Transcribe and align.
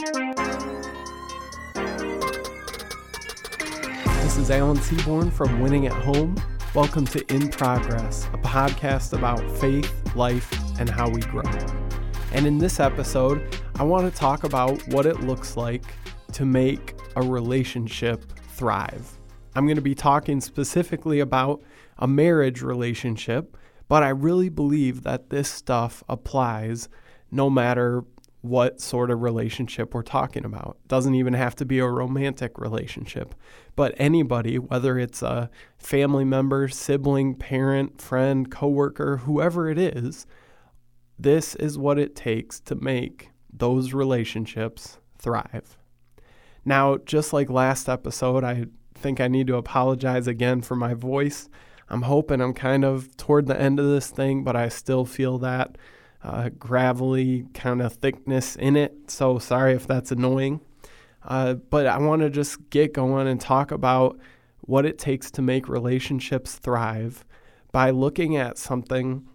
This 0.00 0.14
is 4.38 4.50
Alan 4.50 4.78
Seaborn 4.78 5.30
from 5.30 5.60
Winning 5.60 5.84
at 5.84 5.92
Home. 5.92 6.42
Welcome 6.74 7.04
to 7.08 7.22
In 7.30 7.50
Progress, 7.50 8.24
a 8.32 8.38
podcast 8.38 9.12
about 9.12 9.42
faith, 9.58 9.92
life, 10.16 10.50
and 10.80 10.88
how 10.88 11.10
we 11.10 11.20
grow. 11.20 11.42
And 12.32 12.46
in 12.46 12.56
this 12.56 12.80
episode, 12.80 13.60
I 13.74 13.82
want 13.82 14.10
to 14.10 14.18
talk 14.18 14.44
about 14.44 14.80
what 14.88 15.04
it 15.04 15.20
looks 15.20 15.58
like 15.58 15.84
to 16.32 16.46
make 16.46 16.94
a 17.16 17.22
relationship 17.22 18.24
thrive. 18.52 19.18
I'm 19.54 19.66
going 19.66 19.76
to 19.76 19.82
be 19.82 19.94
talking 19.94 20.40
specifically 20.40 21.20
about 21.20 21.62
a 21.98 22.08
marriage 22.08 22.62
relationship, 22.62 23.54
but 23.86 24.02
I 24.02 24.08
really 24.08 24.48
believe 24.48 25.02
that 25.02 25.28
this 25.28 25.50
stuff 25.50 26.02
applies 26.08 26.88
no 27.30 27.50
matter 27.50 28.02
what 28.42 28.80
sort 28.80 29.10
of 29.10 29.20
relationship 29.20 29.92
we're 29.92 30.02
talking 30.02 30.44
about. 30.44 30.78
Doesn't 30.88 31.14
even 31.14 31.34
have 31.34 31.54
to 31.56 31.66
be 31.66 31.78
a 31.78 31.86
romantic 31.86 32.58
relationship, 32.58 33.34
but 33.76 33.94
anybody, 33.98 34.58
whether 34.58 34.98
it's 34.98 35.22
a 35.22 35.50
family 35.78 36.24
member, 36.24 36.68
sibling, 36.68 37.34
parent, 37.34 38.00
friend, 38.00 38.50
coworker, 38.50 39.18
whoever 39.18 39.68
it 39.68 39.78
is, 39.78 40.26
this 41.18 41.54
is 41.56 41.76
what 41.76 41.98
it 41.98 42.16
takes 42.16 42.60
to 42.60 42.74
make 42.74 43.30
those 43.52 43.92
relationships 43.92 44.98
thrive. 45.18 45.76
Now, 46.64 46.96
just 46.98 47.32
like 47.32 47.50
last 47.50 47.88
episode, 47.88 48.42
I 48.42 48.66
think 48.94 49.20
I 49.20 49.28
need 49.28 49.46
to 49.48 49.56
apologize 49.56 50.26
again 50.26 50.62
for 50.62 50.76
my 50.76 50.94
voice. 50.94 51.48
I'm 51.90 52.02
hoping 52.02 52.40
I'm 52.40 52.54
kind 52.54 52.84
of 52.84 53.16
toward 53.16 53.46
the 53.46 53.60
end 53.60 53.78
of 53.78 53.86
this 53.86 54.08
thing, 54.08 54.44
but 54.44 54.56
I 54.56 54.68
still 54.68 55.04
feel 55.04 55.38
that 55.38 55.76
uh, 56.22 56.50
gravelly 56.58 57.46
kind 57.54 57.80
of 57.80 57.94
thickness 57.94 58.56
in 58.56 58.76
it. 58.76 59.10
So 59.10 59.38
sorry 59.38 59.74
if 59.74 59.86
that's 59.86 60.12
annoying. 60.12 60.60
Uh, 61.22 61.54
but 61.54 61.86
I 61.86 61.98
want 61.98 62.22
to 62.22 62.30
just 62.30 62.70
get 62.70 62.94
going 62.94 63.28
and 63.28 63.40
talk 63.40 63.70
about 63.70 64.18
what 64.62 64.86
it 64.86 64.98
takes 64.98 65.30
to 65.32 65.42
make 65.42 65.68
relationships 65.68 66.56
thrive 66.56 67.24
by 67.72 67.90
looking 67.90 68.36
at 68.36 68.58
something 68.58 69.26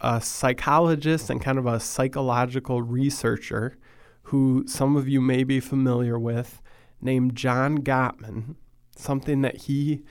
a 0.00 0.20
psychologist 0.20 1.30
and 1.30 1.40
kind 1.40 1.58
of 1.58 1.66
a 1.66 1.80
psychological 1.80 2.82
researcher 2.82 3.78
who 4.24 4.64
some 4.66 4.96
of 4.96 5.08
you 5.08 5.20
may 5.20 5.44
be 5.44 5.60
familiar 5.60 6.18
with 6.18 6.60
named 7.00 7.34
John 7.34 7.78
Gottman, 7.78 8.56
something 8.96 9.42
that 9.42 9.56
he 9.62 10.02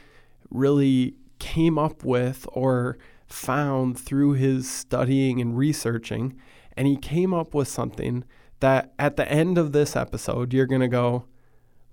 really 0.50 1.16
came 1.40 1.78
up 1.78 2.04
with 2.04 2.48
or 2.52 2.98
found 3.36 4.00
through 4.00 4.34
his 4.34 4.70
studying 4.70 5.42
and 5.42 5.58
researching. 5.58 6.36
And 6.78 6.88
he 6.88 6.98
came 6.98 7.34
up 7.34 7.54
with 7.54 7.68
something 7.68 8.24
that 8.60 8.94
at 8.98 9.18
the 9.18 9.30
end 9.30 9.58
of 9.58 9.72
this 9.72 9.96
episode, 9.96 10.54
you're 10.54 10.66
going 10.66 10.82
to 10.82 10.88
go, 10.88 11.26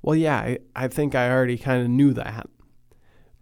well, 0.01 0.17
yeah, 0.17 0.39
I, 0.39 0.59
I 0.75 0.89
think 0.89 1.15
I 1.15 1.31
already 1.31 1.59
kind 1.59 1.83
of 1.83 1.89
knew 1.89 2.13
that. 2.15 2.47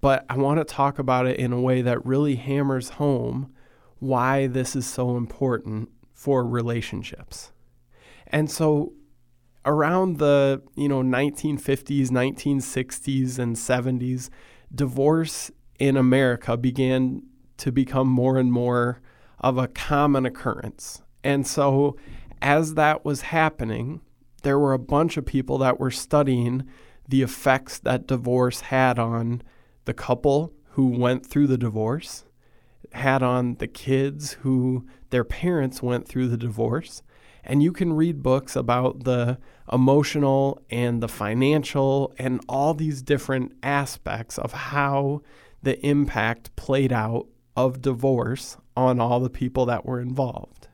But 0.01 0.25
I 0.31 0.37
want 0.37 0.59
to 0.59 0.65
talk 0.65 0.99
about 0.99 1.27
it 1.27 1.39
in 1.39 1.53
a 1.53 1.61
way 1.61 1.83
that 1.83 2.05
really 2.05 2.37
hammers 2.37 2.91
home 2.91 3.53
why 3.99 4.47
this 4.47 4.75
is 4.75 4.87
so 4.87 5.17
important 5.17 5.91
for 6.15 6.45
relationships. 6.47 7.53
And 8.27 8.51
so 8.51 8.95
around 9.67 10.19
the, 10.19 10.63
you 10.75 10.89
know, 10.89 11.03
1950s, 11.03 12.09
1960s 12.09 13.39
and 13.39 13.57
70s, 13.57 14.31
divorce 14.75 15.51
in 15.79 15.97
America 15.97 16.57
began 16.57 17.23
to 17.61 17.73
become 17.73 18.09
more 18.09 18.37
and 18.37 18.53
more 18.53 19.01
of 19.39 19.57
a 19.57 19.69
common 19.69 20.27
occurrence. 20.27 21.03
And 21.23 21.47
so, 21.47 21.97
as 22.43 22.75
that 22.75 23.05
was 23.05 23.23
happening, 23.23 24.01
there 24.43 24.59
were 24.59 24.73
a 24.73 24.79
bunch 24.79 25.17
of 25.17 25.27
people 25.27 25.59
that 25.59 25.79
were 25.79 25.91
studying 25.91 26.67
the 27.09 27.23
effects 27.23 27.79
that 27.81 28.07
divorce 28.07 28.61
had 28.61 28.99
on 28.99 29.43
the 29.85 29.95
couple 29.95 30.53
who 30.71 30.87
went 30.87 31.27
through 31.27 31.47
the 31.47 31.59
divorce, 31.59 32.25
had 32.93 33.23
on 33.23 33.57
the 33.57 33.67
kids 33.67 34.35
who 34.41 34.87
their 35.11 35.25
parents 35.25 35.83
went 35.83 36.07
through 36.07 36.29
the 36.29 36.37
divorce. 36.37 37.03
And 37.43 37.63
you 37.63 37.73
can 37.73 37.95
read 37.95 38.23
books 38.23 38.55
about 38.55 39.05
the 39.05 39.39
emotional 39.73 40.63
and 40.71 41.03
the 41.03 41.09
financial 41.09 42.13
and 42.19 42.41
all 42.49 42.75
these 42.75 43.03
different 43.03 43.53
aspects 43.63 44.39
of 44.39 44.53
how 44.53 45.23
the 45.63 45.85
impact 45.85 46.55
played 46.57 46.93
out 46.93 47.27
of 47.57 47.83
divorce 47.83 48.57
on 48.77 49.01
all 49.01 49.21
the 49.21 49.31
people 49.31 49.67
that 49.67 49.85
were 49.85 50.01
involved. 50.01 50.69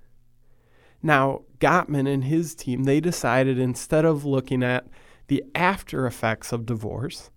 Now, 1.02 1.42
Gottman 1.58 2.12
and 2.12 2.24
his 2.24 2.54
team, 2.54 2.84
they 2.84 3.00
decided 3.00 3.58
instead 3.58 4.04
of 4.04 4.24
looking 4.24 4.62
at 4.62 4.86
the 5.28 5.44
after 5.54 6.06
effects 6.06 6.52
of 6.52 6.66
divorce, 6.66 7.30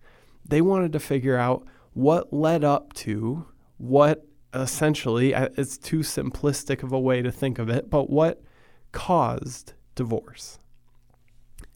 they 0.48 0.62
wanted 0.62 0.92
to 0.94 1.00
figure 1.00 1.38
out 1.38 1.66
what 1.94 2.34
led 2.34 2.64
up 2.64 2.94
to 2.94 3.46
what 3.78 4.26
essentially, 4.54 5.34
uh, 5.34 5.50
it's 5.58 5.78
too 5.78 6.00
simplistic 6.00 6.84
of 6.84 6.92
a 6.92 7.00
way 7.00 7.22
to 7.22 7.32
think 7.32 7.60
of 7.60 7.70
it, 7.70 7.90
but 7.90 8.10
what 8.10 8.42
caused 8.92 9.74
divorce. 9.96 10.60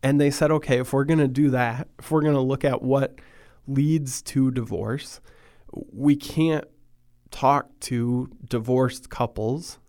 And 0.02 0.20
they 0.20 0.32
said, 0.32 0.52
okay, 0.52 0.80
if 0.80 0.92
we're 0.92 1.06
going 1.06 1.20
to 1.20 1.28
do 1.28 1.50
that, 1.52 1.88
if 2.00 2.12
we're 2.12 2.22
going 2.22 2.34
to 2.34 2.42
look 2.42 2.66
at 2.66 2.82
what 2.82 3.20
leads 3.68 4.22
to 4.24 4.52
divorce, 4.52 5.22
we 5.72 6.16
can't 6.16 6.66
talk 7.34 7.68
to 7.82 8.30
divorced 8.48 9.10
couples 9.10 9.80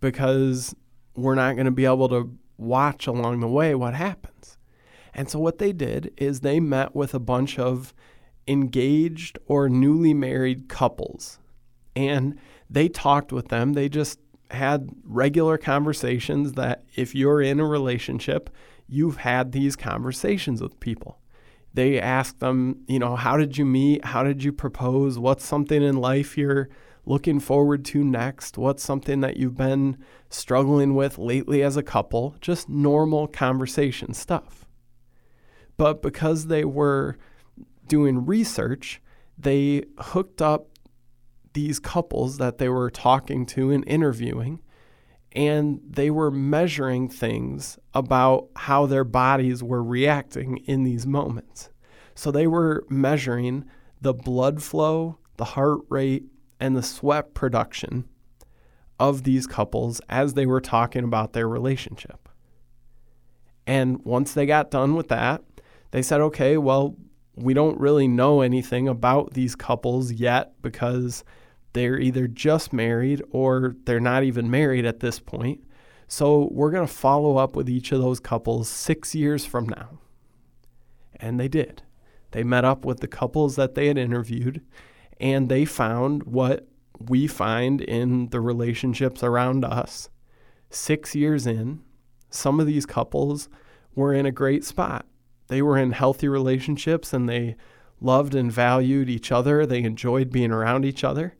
because 0.00 0.74
we're 1.14 1.34
not 1.36 1.54
going 1.54 1.66
to 1.66 1.70
be 1.70 1.84
able 1.84 2.08
to 2.08 2.36
watch 2.56 3.06
along 3.06 3.40
the 3.40 3.48
way 3.48 3.74
what 3.74 3.94
happens. 3.94 4.56
And 5.14 5.28
so, 5.30 5.38
what 5.38 5.58
they 5.58 5.72
did 5.72 6.12
is 6.16 6.40
they 6.40 6.58
met 6.58 6.96
with 6.96 7.14
a 7.14 7.20
bunch 7.20 7.58
of 7.58 7.94
engaged 8.48 9.38
or 9.46 9.68
newly 9.68 10.14
married 10.14 10.68
couples 10.68 11.38
and 11.94 12.38
they 12.68 12.88
talked 12.88 13.32
with 13.32 13.48
them. 13.48 13.74
They 13.74 13.88
just 13.88 14.18
had 14.50 14.90
regular 15.04 15.58
conversations 15.58 16.52
that 16.54 16.84
if 16.96 17.14
you're 17.14 17.42
in 17.42 17.60
a 17.60 17.66
relationship, 17.66 18.50
you've 18.88 19.18
had 19.18 19.52
these 19.52 19.76
conversations 19.76 20.62
with 20.62 20.80
people. 20.80 21.18
They 21.72 22.00
asked 22.00 22.40
them, 22.40 22.82
you 22.88 22.98
know, 22.98 23.16
how 23.16 23.36
did 23.36 23.56
you 23.56 23.64
meet? 23.64 24.04
How 24.04 24.22
did 24.22 24.42
you 24.42 24.52
propose? 24.52 25.18
What's 25.18 25.44
something 25.44 25.82
in 25.82 25.96
life 25.96 26.36
you're 26.36 26.68
looking 27.06 27.40
forward 27.40 27.84
to 27.86 28.02
next? 28.02 28.58
What's 28.58 28.82
something 28.82 29.20
that 29.20 29.36
you've 29.36 29.56
been 29.56 29.96
struggling 30.28 30.94
with 30.94 31.18
lately 31.18 31.62
as 31.62 31.76
a 31.76 31.82
couple? 31.82 32.34
Just 32.40 32.68
normal 32.68 33.28
conversation 33.28 34.14
stuff. 34.14 34.66
But 35.76 36.02
because 36.02 36.48
they 36.48 36.64
were 36.64 37.16
doing 37.86 38.26
research, 38.26 39.00
they 39.38 39.84
hooked 39.98 40.42
up 40.42 40.66
these 41.52 41.78
couples 41.78 42.38
that 42.38 42.58
they 42.58 42.68
were 42.68 42.90
talking 42.90 43.46
to 43.46 43.70
and 43.70 43.84
interviewing, 43.86 44.60
and 45.32 45.80
they 45.88 46.10
were 46.10 46.30
measuring 46.30 47.08
things 47.08 47.78
about 47.94 48.48
how 48.56 48.86
their 48.86 49.04
bodies 49.04 49.62
were 49.62 49.82
reacting 49.82 50.58
in 50.66 50.82
these 50.82 51.06
moments. 51.06 51.70
So 52.14 52.30
they 52.30 52.46
were 52.46 52.84
measuring 52.88 53.64
the 54.00 54.12
blood 54.12 54.62
flow, 54.62 55.18
the 55.36 55.44
heart 55.44 55.80
rate, 55.88 56.24
and 56.58 56.76
the 56.76 56.82
sweat 56.82 57.32
production 57.32 58.08
of 58.98 59.22
these 59.22 59.46
couples 59.46 60.00
as 60.08 60.34
they 60.34 60.46
were 60.46 60.60
talking 60.60 61.04
about 61.04 61.32
their 61.32 61.48
relationship. 61.48 62.28
And 63.66 64.04
once 64.04 64.34
they 64.34 64.46
got 64.46 64.70
done 64.70 64.94
with 64.94 65.08
that, 65.08 65.42
they 65.92 66.02
said, 66.02 66.20
okay, 66.20 66.56
well, 66.56 66.96
we 67.36 67.54
don't 67.54 67.80
really 67.80 68.08
know 68.08 68.40
anything 68.40 68.88
about 68.88 69.34
these 69.34 69.54
couples 69.54 70.12
yet 70.12 70.60
because 70.60 71.24
they're 71.72 71.98
either 71.98 72.26
just 72.26 72.72
married 72.72 73.22
or 73.30 73.76
they're 73.84 74.00
not 74.00 74.24
even 74.24 74.50
married 74.50 74.84
at 74.84 75.00
this 75.00 75.20
point. 75.20 75.62
So 76.08 76.48
we're 76.50 76.72
going 76.72 76.86
to 76.86 76.92
follow 76.92 77.36
up 77.36 77.54
with 77.54 77.68
each 77.68 77.92
of 77.92 78.00
those 78.00 78.18
couples 78.18 78.68
six 78.68 79.14
years 79.14 79.46
from 79.46 79.68
now. 79.68 80.00
And 81.16 81.38
they 81.38 81.48
did. 81.48 81.82
They 82.32 82.42
met 82.42 82.64
up 82.64 82.84
with 82.84 83.00
the 83.00 83.08
couples 83.08 83.56
that 83.56 83.74
they 83.74 83.86
had 83.86 83.98
interviewed 83.98 84.62
and 85.20 85.48
they 85.48 85.64
found 85.64 86.24
what 86.24 86.66
we 86.98 87.26
find 87.26 87.80
in 87.80 88.28
the 88.28 88.40
relationships 88.40 89.22
around 89.22 89.64
us. 89.64 90.08
Six 90.70 91.14
years 91.14 91.46
in, 91.46 91.80
some 92.30 92.60
of 92.60 92.66
these 92.66 92.86
couples 92.86 93.48
were 93.94 94.14
in 94.14 94.26
a 94.26 94.32
great 94.32 94.64
spot. 94.64 95.06
They 95.48 95.62
were 95.62 95.78
in 95.78 95.92
healthy 95.92 96.28
relationships 96.28 97.12
and 97.12 97.28
they 97.28 97.56
loved 98.00 98.34
and 98.34 98.50
valued 98.50 99.10
each 99.10 99.30
other. 99.30 99.66
They 99.66 99.82
enjoyed 99.82 100.30
being 100.30 100.52
around 100.52 100.84
each 100.84 101.04
other. 101.04 101.36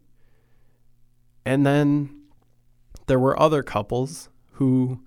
And 1.45 1.67
then 1.67 2.11
there 3.07 3.19
were 3.19 3.41
other 3.41 3.63
couples 3.63 4.29
who 4.53 5.01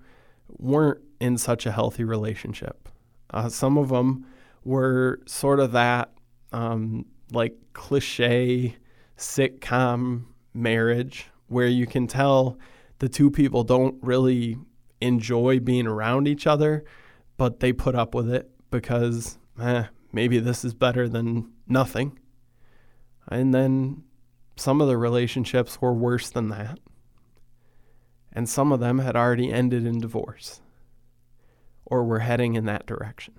weren't 0.48 1.00
in 1.20 1.38
such 1.38 1.66
a 1.66 1.72
healthy 1.72 2.04
relationship. 2.04 2.88
Uh, 3.30 3.48
some 3.48 3.78
of 3.78 3.88
them 3.88 4.26
were 4.64 5.20
sort 5.26 5.60
of 5.60 5.72
that 5.72 6.12
um, 6.52 7.06
like 7.32 7.54
cliche 7.72 8.76
sitcom 9.16 10.24
marriage 10.52 11.26
where 11.48 11.66
you 11.66 11.86
can 11.86 12.06
tell 12.06 12.58
the 12.98 13.08
two 13.08 13.30
people 13.30 13.64
don't 13.64 13.96
really 14.02 14.56
enjoy 15.00 15.60
being 15.60 15.86
around 15.86 16.26
each 16.28 16.46
other, 16.46 16.84
but 17.36 17.60
they 17.60 17.72
put 17.72 17.94
up 17.94 18.14
with 18.14 18.32
it 18.32 18.50
because 18.70 19.38
eh, 19.60 19.84
maybe 20.12 20.38
this 20.38 20.64
is 20.64 20.74
better 20.74 21.08
than 21.08 21.50
nothing. 21.66 22.18
And 23.28 23.52
then 23.52 24.04
some 24.56 24.80
of 24.80 24.88
the 24.88 24.96
relationships 24.96 25.80
were 25.80 25.92
worse 25.92 26.30
than 26.30 26.48
that. 26.48 26.78
And 28.32 28.48
some 28.48 28.72
of 28.72 28.80
them 28.80 28.98
had 28.98 29.16
already 29.16 29.52
ended 29.52 29.86
in 29.86 30.00
divorce 30.00 30.60
or 31.84 32.04
were 32.04 32.20
heading 32.20 32.54
in 32.54 32.64
that 32.64 32.86
direction. 32.86 33.34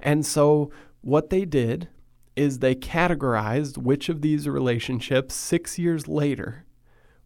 And 0.00 0.24
so 0.24 0.70
what 1.00 1.30
they 1.30 1.44
did 1.44 1.88
is 2.36 2.58
they 2.58 2.74
categorized 2.74 3.76
which 3.76 4.08
of 4.08 4.22
these 4.22 4.48
relationships 4.48 5.34
six 5.34 5.78
years 5.78 6.06
later 6.06 6.64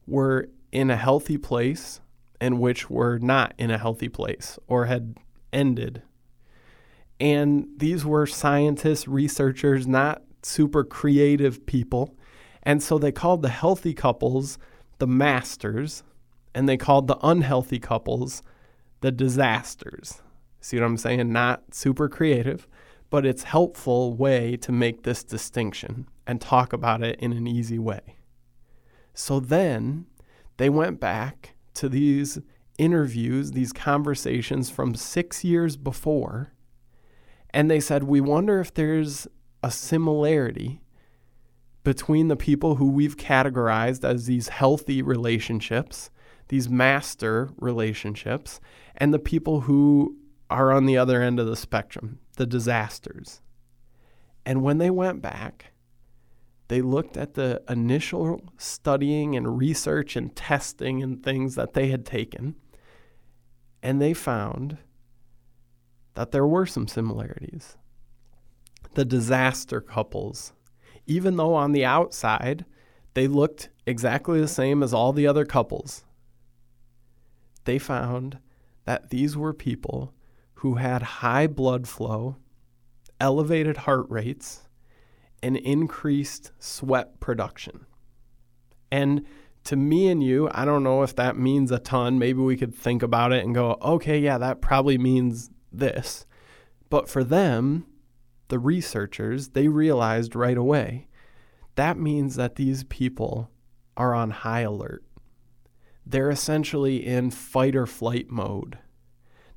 were 0.07 0.49
in 0.71 0.91
a 0.91 0.97
healthy 0.97 1.37
place 1.37 2.01
and 2.41 2.59
which 2.59 2.89
were 2.89 3.19
not 3.19 3.53
in 3.59 3.71
a 3.71 3.79
healthy 3.79 4.09
place 4.09 4.59
or 4.67 4.87
had 4.87 5.17
ended. 5.53 6.03
And 7.21 7.69
these 7.77 8.05
were 8.05 8.27
scientists, 8.27 9.07
researchers, 9.07 9.87
not 9.87 10.23
super 10.43 10.83
creative 10.83 11.65
people. 11.67 12.17
And 12.63 12.83
so 12.83 12.99
they 12.99 13.13
called 13.13 13.43
the 13.43 13.49
healthy 13.49 13.95
couples 13.95 14.59
the 14.99 15.07
masters, 15.07 16.05
and 16.55 16.69
they 16.69 16.77
called 16.77 17.09
the 17.09 17.19
unhealthy 17.23 17.81
couples 17.81 18.43
the 19.01 19.11
disasters. 19.11 20.23
See 20.61 20.79
what 20.79 20.87
I'm 20.87 20.97
saying? 20.97 21.33
Not 21.33 21.75
super 21.75 22.09
creative, 22.09 22.69
but 23.11 23.27
it's 23.27 23.43
helpful 23.43 24.15
way 24.15 24.57
to 24.59 24.71
make 24.71 25.03
this 25.03 25.25
distinction 25.25 26.07
and 26.25 26.41
talk 26.41 26.73
about 26.73 27.03
it 27.03 27.19
in 27.19 27.33
an 27.33 27.49
easy 27.49 27.81
way. 27.81 28.17
So 29.13 29.41
then 29.41 30.07
they 30.57 30.71
went 30.71 31.01
back 31.01 31.55
to 31.75 31.89
these 31.89 32.39
interviews, 32.79 33.53
these 33.53 33.73
conversations 33.73 34.71
from 34.71 34.95
six 34.95 35.43
years 35.43 35.77
before, 35.77 36.53
and 37.51 37.71
they 37.71 37.81
said, 37.81 38.05
We 38.05 38.21
wonder 38.21 38.61
if 38.61 38.73
there's 38.73 39.27
a 39.63 39.71
similarity 39.71 40.81
between 41.85 42.29
the 42.29 42.37
people 42.37 42.77
who 42.77 42.89
we've 42.89 43.17
categorized 43.17 44.05
as 44.05 44.27
these 44.27 44.49
healthy 44.49 45.03
relationships, 45.03 46.11
these 46.49 46.69
master 46.69 47.51
relationships, 47.57 48.61
and 48.97 49.13
the 49.13 49.19
people 49.19 49.63
who 49.63 50.17
are 50.49 50.71
on 50.73 50.87
the 50.87 50.99
other 50.99 51.23
end 51.23 51.41
of 51.41 51.47
the 51.47 51.57
spectrum, 51.57 52.19
the 52.37 52.47
disasters. 52.47 53.41
And 54.45 54.63
when 54.63 54.79
they 54.79 54.91
went 54.91 55.23
back, 55.23 55.73
they 56.69 56.83
looked 56.83 57.17
at 57.17 57.35
the 57.35 57.63
initial 57.69 58.41
studying 58.57 59.37
and 59.37 59.59
research 59.59 60.17
and 60.17 60.35
testing 60.35 61.03
and 61.03 61.23
things 61.23 61.55
that 61.55 61.75
they 61.75 61.89
had 61.89 62.07
taken, 62.07 62.55
and 63.83 64.01
they 64.01 64.15
found 64.15 64.79
that 66.15 66.31
there 66.31 66.47
were 66.47 66.67
some 66.67 66.87
similarities. 66.87 67.77
The 68.95 69.05
disaster 69.05 69.81
couples, 69.81 70.53
even 71.07 71.37
though 71.37 71.55
on 71.55 71.73
the 71.73 71.85
outside 71.85 72.65
they 73.15 73.27
looked 73.27 73.69
exactly 73.87 74.41
the 74.41 74.49
same 74.49 74.83
as 74.83 74.95
all 74.95 75.13
the 75.13 75.27
other 75.27 75.45
couples, 75.45 76.05
they 77.65 77.79
found 77.79 78.39
that 78.85 79.11
these 79.11 79.37
were 79.37 79.53
people 79.53 80.15
who 80.55 80.75
had 80.77 81.03
high 81.03 81.47
blood 81.47 81.87
flow, 81.87 82.37
elevated 83.21 83.79
heart 83.79 84.07
rates, 84.09 84.69
and 85.43 85.57
increased 85.57 86.53
sweat 86.59 87.21
production. 87.21 87.87
And 88.91 89.27
to 89.65 89.77
me 89.77 90.09
and 90.09 90.23
you, 90.23 90.49
I 90.53 90.65
don't 90.65 90.83
know 90.83 91.03
if 91.03 91.15
that 91.17 91.37
means 91.37 91.71
a 91.71 91.79
ton. 91.79 92.19
Maybe 92.19 92.41
we 92.41 92.57
could 92.57 92.75
think 92.75 93.03
about 93.03 93.33
it 93.33 93.45
and 93.45 93.55
go, 93.55 93.77
okay, 93.83 94.19
yeah, 94.19 94.39
that 94.39 94.61
probably 94.61 94.99
means 94.99 95.51
this. 95.73 96.27
But 96.91 97.09
for 97.09 97.25
them, 97.25 97.87
the 98.53 98.61
researchers, 98.61 99.49
they 99.49 99.67
realized 99.67 100.37
right 100.37 100.57
away 100.57 101.09
that 101.75 101.99
means 101.99 102.37
that 102.37 102.57
these 102.57 102.85
people 102.85 103.51
are 103.97 104.15
on 104.15 104.31
high 104.31 104.61
alert. 104.61 105.03
They're 106.05 106.31
essentially 106.31 107.05
in 107.07 107.31
fight 107.31 107.75
or 107.75 107.87
flight 107.87 108.29
mode. 108.29 108.79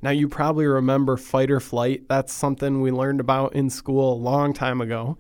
Now, 0.01 0.11
you 0.11 0.29
probably 0.29 0.65
remember 0.65 1.17
fight 1.17 1.51
or 1.51 1.59
flight. 1.59 2.07
That's 2.07 2.31
something 2.31 2.81
we 2.81 2.89
learned 2.89 3.19
about 3.19 3.53
in 3.53 3.69
school 3.69 4.13
a 4.13 4.15
long 4.15 4.53
time 4.53 4.79
ago 4.79 5.17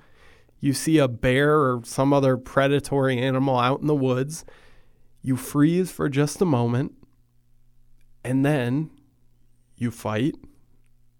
you 0.65 0.73
see 0.73 0.97
a 0.97 1.07
bear 1.07 1.57
or 1.57 1.81
some 1.83 2.11
other 2.11 2.37
predatory 2.37 3.19
animal 3.19 3.55
out 3.59 3.81
in 3.81 3.87
the 3.87 3.93
woods, 3.93 4.45
you 5.21 5.35
freeze 5.35 5.91
for 5.91 6.09
just 6.09 6.41
a 6.41 6.45
moment, 6.45 6.93
and 8.23 8.43
then 8.43 8.89
you 9.75 9.91
fight 9.91 10.33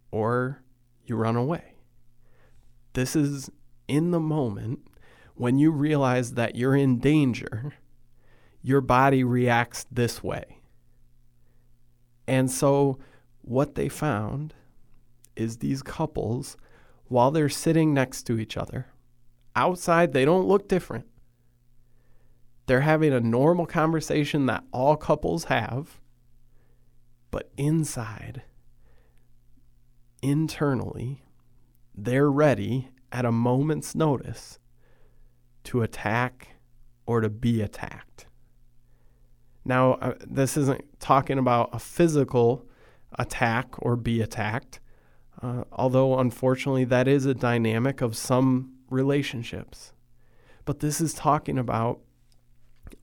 or 0.09 0.63
you 1.05 1.15
run 1.15 1.35
away. 1.35 1.74
This 2.95 3.13
is 3.13 3.51
in 3.89 4.11
the 4.11 4.21
moment 4.21 4.79
when 5.35 5.59
you 5.59 5.69
realize 5.69 6.35
that 6.35 6.55
you're 6.55 6.77
in 6.77 6.97
danger, 6.99 7.73
your 8.61 8.79
body 8.79 9.21
reacts 9.21 9.85
this 9.91 10.23
way. 10.23 10.59
And 12.25 12.49
so, 12.49 12.97
what 13.41 13.75
they 13.75 13.89
found 13.89 14.53
is 15.35 15.57
these 15.57 15.83
couples, 15.83 16.55
while 17.09 17.31
they're 17.31 17.49
sitting 17.49 17.93
next 17.93 18.23
to 18.23 18.39
each 18.39 18.55
other, 18.55 18.87
outside, 19.57 20.13
they 20.13 20.23
don't 20.23 20.47
look 20.47 20.69
different. 20.69 21.05
They're 22.65 22.81
having 22.81 23.11
a 23.11 23.19
normal 23.19 23.65
conversation 23.65 24.45
that 24.45 24.63
all 24.71 24.95
couples 24.95 25.43
have, 25.45 25.99
but 27.29 27.51
inside, 27.57 28.43
internally, 30.23 31.24
they're 31.97 32.31
ready 32.31 32.89
at 33.11 33.25
a 33.25 33.31
moment's 33.31 33.95
notice 33.95 34.59
to 35.63 35.81
attack 35.81 36.55
or 37.05 37.21
to 37.21 37.29
be 37.29 37.61
attacked. 37.61 38.27
Now, 39.63 39.93
uh, 39.93 40.13
this 40.25 40.57
isn't 40.57 40.99
talking 40.99 41.39
about 41.39 41.69
a 41.73 41.79
physical 41.79 42.67
attack 43.17 43.73
or 43.79 43.95
be 43.95 44.21
attacked, 44.21 44.79
uh, 45.41 45.63
although 45.71 46.19
unfortunately 46.19 46.83
that 46.85 47.07
is 47.07 47.25
a 47.25 47.33
dynamic 47.33 48.01
of 48.01 48.15
some 48.15 48.73
relationships. 48.89 49.93
But 50.65 50.79
this 50.79 51.01
is 51.01 51.13
talking 51.13 51.57
about 51.57 52.01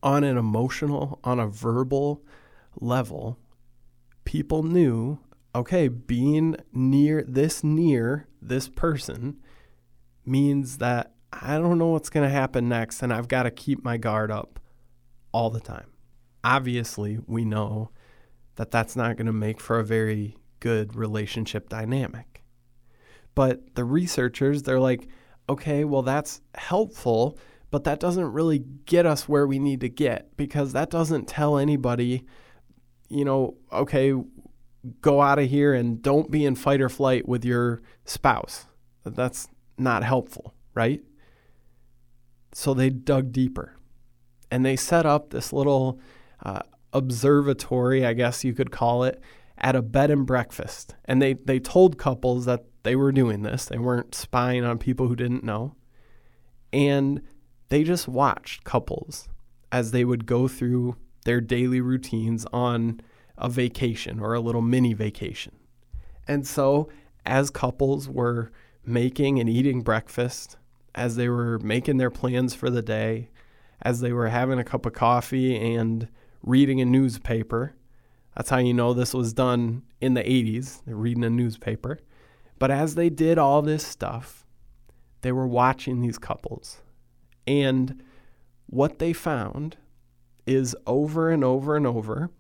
on 0.03 0.25
an 0.25 0.37
emotional, 0.37 1.19
on 1.25 1.41
a 1.41 1.47
verbal 1.47 2.23
level, 2.81 3.39
people 4.25 4.63
knew 4.63 5.19
okay, 5.55 5.89
being 5.89 6.57
near 6.73 7.25
this 7.27 7.63
near 7.63 8.27
this 8.41 8.69
person 8.69 9.39
means 10.25 10.79
that 10.79 11.13
I 11.33 11.59
don't 11.59 11.79
know 11.79 11.89
what's 11.89 12.11
going 12.11 12.29
to 12.29 12.35
happen 12.35 12.69
next 12.69 13.03
and 13.03 13.13
I've 13.13 13.29
got 13.29 13.45
to 13.45 13.51
keep 13.51 13.85
my 13.85 13.97
guard 13.97 14.31
up 14.31 14.61
all 15.33 15.51
the 15.51 15.61
time. 15.61 15.87
Obviously, 16.45 17.19
we 17.27 17.45
know 17.45 17.91
that 18.57 18.71
that's 18.71 18.97
not 18.97 19.17
going 19.17 19.27
to 19.27 19.33
make 19.33 19.61
for 19.61 19.79
a 19.79 19.85
very 19.85 20.37
good 20.61 20.95
relationship 20.95 21.69
dynamic. 21.69 22.43
But 23.35 23.75
the 23.75 23.85
researchers, 23.85 24.63
they're 24.63 24.81
like, 24.81 25.09
okay, 25.49 25.85
well, 25.85 26.03
that's 26.03 26.41
helpful, 26.55 27.39
but 27.71 27.85
that 27.85 28.01
doesn't 28.01 28.33
really 28.33 28.59
get 28.85 29.07
us 29.07 29.29
where 29.29 29.47
we 29.47 29.59
need 29.59 29.81
to 29.81 29.89
get 29.89 30.37
because 30.37 30.73
that 30.73 30.91
doesn't 30.91 31.29
tell 31.29 31.57
anybody, 31.57 32.27
you 33.09 33.25
know, 33.25 33.57
okay, 33.73 34.13
go 35.01 35.21
out 35.21 35.39
of 35.39 35.49
here 35.49 35.75
and 35.75 36.03
don't 36.03 36.31
be 36.31 36.45
in 36.45 36.55
fight 36.55 36.81
or 36.81 36.89
flight 36.89 37.29
with 37.29 37.45
your 37.45 37.83
spouse. 38.05 38.67
That's 39.05 39.49
not 39.79 40.03
helpful, 40.03 40.55
right? 40.75 41.03
So 42.53 42.75
they 42.75 42.91
dug 42.91 43.33
deeper 43.33 43.77
and 44.51 44.65
they 44.65 44.77
set 44.77 45.07
up 45.07 45.31
this 45.31 45.53
little 45.53 46.01
uh, 46.45 46.61
observatory, 46.93 48.05
I 48.05 48.13
guess 48.13 48.45
you 48.45 48.53
could 48.53 48.71
call 48.71 49.05
it, 49.05 49.21
at 49.59 49.77
a 49.77 49.83
bed 49.83 50.11
and 50.11 50.27
breakfast. 50.27 50.95
And 51.05 51.23
they, 51.23 51.35
they 51.35 51.59
told 51.59 51.99
couples 51.99 52.45
that 52.45 52.65
they 52.83 52.97
were 52.97 53.13
doing 53.13 53.43
this. 53.43 53.65
They 53.65 53.79
weren't 53.79 54.15
spying 54.15 54.65
on 54.65 54.79
people 54.79 55.09
who 55.09 55.17
didn't 55.17 55.45
know. 55.45 55.75
And 56.73 57.23
they 57.69 57.85
just 57.85 58.09
watched 58.09 58.65
couples 58.65 59.29
as 59.71 59.93
they 59.93 60.05
would 60.05 60.27
go 60.27 60.49
through 60.49 60.97
their 61.25 61.41
daily 61.41 61.81
routines 61.81 62.45
on 62.53 63.01
a 63.43 63.49
vacation 63.49 64.21
or 64.21 64.33
a 64.33 64.41
little 64.41 64.63
mini 64.63 64.95
vacation. 64.95 65.53
And 66.27 66.47
so, 66.47 66.89
as 67.27 67.51
couples 67.51 68.09
were 68.09 68.53
making 68.87 69.41
and 69.41 69.51
eating 69.51 69.83
breakfast, 69.83 70.57
as 70.95 71.17
they 71.17 71.29
were 71.29 71.59
making 71.59 71.99
their 71.99 72.11
plans 72.11 72.55
for 72.55 72.71
the 72.71 72.83
day, 72.83 73.29
as 73.83 74.01
they 74.01 74.13
were 74.13 74.29
having 74.29 74.59
a 74.59 74.65
cup 74.65 74.87
of 74.87 74.93
coffee 74.93 75.57
and 75.57 76.09
reading 76.43 76.81
a 76.81 76.85
newspaper, 76.85 77.75
that's 78.37 78.51
how 78.51 78.59
you 78.59 78.73
know 78.73 78.95
this 78.95 79.13
was 79.13 79.33
done 79.33 79.83
in 80.01 80.15
the 80.15 80.23
80s, 80.23 80.83
they're 80.87 80.97
reading 80.97 81.25
a 81.25 81.31
newspaper. 81.31 81.99
But 82.61 82.71
as 82.71 82.95
they 82.95 83.11
did 83.11 83.39
all 83.39 83.61
this 83.61 83.85
stuff, 83.85 84.47
they 85.23 85.33
were 85.33 85.49
watching 85.49 86.01
these 86.01 86.19
couples. 86.19 86.81
And 87.47 88.03
what 88.67 89.01
they 89.01 89.13
found 89.13 89.77
is 90.47 90.77
over 90.87 91.31
and 91.31 91.43
over 91.43 91.77
and 91.77 91.87
over, 91.87 92.31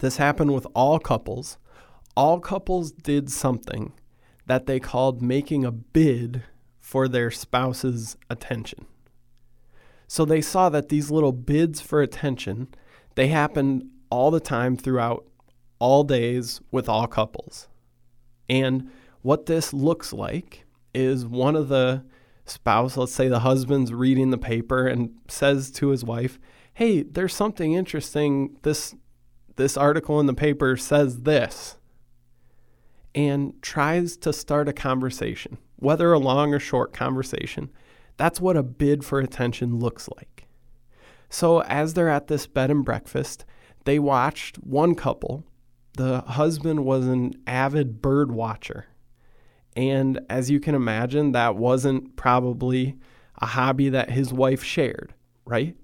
this 0.00 0.16
happened 0.16 0.52
with 0.54 0.66
all 0.74 0.98
couples. 0.98 1.58
all 2.18 2.40
couples 2.40 2.90
did 2.90 3.30
something 3.30 3.92
that 4.46 4.66
they 4.66 4.80
called 4.80 5.22
making 5.22 5.64
a 5.64 5.70
bid 5.70 6.42
for 6.80 7.06
their 7.06 7.30
spouse's 7.30 8.16
attention. 8.28 8.86
So 10.08 10.24
they 10.24 10.40
saw 10.40 10.68
that 10.70 10.88
these 10.88 11.12
little 11.12 11.30
bids 11.30 11.80
for 11.80 12.02
attention, 12.02 12.66
they 13.14 13.28
happened 13.28 13.88
all 14.10 14.32
the 14.32 14.40
time 14.40 14.76
throughout 14.76 15.26
all 15.78 16.02
days 16.02 16.60
with 16.72 16.88
all 16.88 17.06
couples. 17.06 17.68
And 18.48 18.90
what 19.22 19.46
this 19.46 19.72
looks 19.72 20.12
like 20.12 20.64
is 20.92 21.24
one 21.24 21.54
of 21.54 21.68
the 21.68 22.02
spouse, 22.46 22.96
let's 22.96 23.12
say 23.12 23.28
the 23.28 23.40
husband's 23.40 23.92
reading 23.92 24.30
the 24.30 24.38
paper 24.38 24.88
and 24.88 25.10
says 25.28 25.70
to 25.72 25.90
his 25.90 26.02
wife, 26.02 26.40
"Hey, 26.74 27.02
there's 27.02 27.34
something 27.34 27.74
interesting. 27.74 28.56
This 28.62 28.96
this 29.58 29.76
article 29.76 30.18
in 30.18 30.26
the 30.26 30.34
paper 30.34 30.76
says 30.78 31.22
this." 31.22 31.76
And 33.14 33.60
tries 33.60 34.16
to 34.18 34.32
start 34.32 34.68
a 34.68 34.72
conversation, 34.72 35.58
whether 35.76 36.12
a 36.12 36.18
long 36.18 36.54
or 36.54 36.58
short 36.58 36.92
conversation. 36.94 37.68
That's 38.16 38.40
what 38.40 38.56
a 38.56 38.62
bid 38.62 39.04
for 39.04 39.20
attention 39.20 39.78
looks 39.78 40.08
like. 40.16 40.48
So, 41.28 41.62
as 41.62 41.94
they're 41.94 42.08
at 42.08 42.28
this 42.28 42.46
bed 42.46 42.70
and 42.70 42.84
breakfast, 42.84 43.44
they 43.84 43.98
watched 43.98 44.56
one 44.56 44.94
couple. 44.94 45.44
The 45.96 46.20
husband 46.22 46.84
was 46.84 47.06
an 47.06 47.34
avid 47.46 48.00
bird 48.00 48.32
watcher. 48.32 48.86
And 49.76 50.20
as 50.28 50.50
you 50.50 50.58
can 50.60 50.74
imagine, 50.74 51.32
that 51.32 51.56
wasn't 51.56 52.16
probably 52.16 52.96
a 53.40 53.46
hobby 53.46 53.88
that 53.90 54.10
his 54.10 54.32
wife 54.32 54.62
shared, 54.62 55.14
right? 55.44 55.76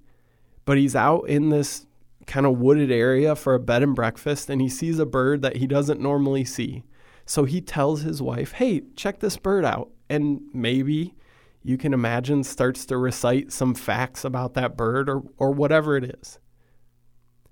But 0.65 0.79
he's 0.79 0.97
out 0.97 1.29
in 1.29 1.51
this 1.51 1.87
kind 2.27 2.47
of 2.47 2.59
wooded 2.59 2.91
area 2.91 3.37
for 3.37 3.55
a 3.55 3.61
bed 3.61 3.83
and 3.83 3.95
breakfast 3.95 4.49
and 4.49 4.61
he 4.61 4.69
sees 4.69 4.99
a 4.99 5.07
bird 5.07 5.43
that 5.43 5.57
he 5.57 5.67
doesn't 5.67 6.01
normally 6.01 6.45
see. 6.45 6.85
So 7.27 7.45
he 7.45 7.61
tells 7.61 8.03
his 8.03 8.21
wife, 8.21 8.53
Hey, 8.53 8.83
check 8.97 9.21
this 9.21 9.37
bird 9.37 9.65
out. 9.65 9.91
And 10.09 10.43
maybe 10.53 11.15
you 11.63 11.79
can 11.79 11.95
imagine 11.95 12.45
starts 12.45 12.85
to 12.87 12.99
recite 12.99 13.53
some 13.53 13.75
facts 13.75 14.25
about 14.25 14.55
that 14.55 14.77
bird 14.77 15.09
or, 15.09 15.23
or 15.39 15.51
whatever 15.51 15.97
it 15.97 16.05
is. 16.05 16.39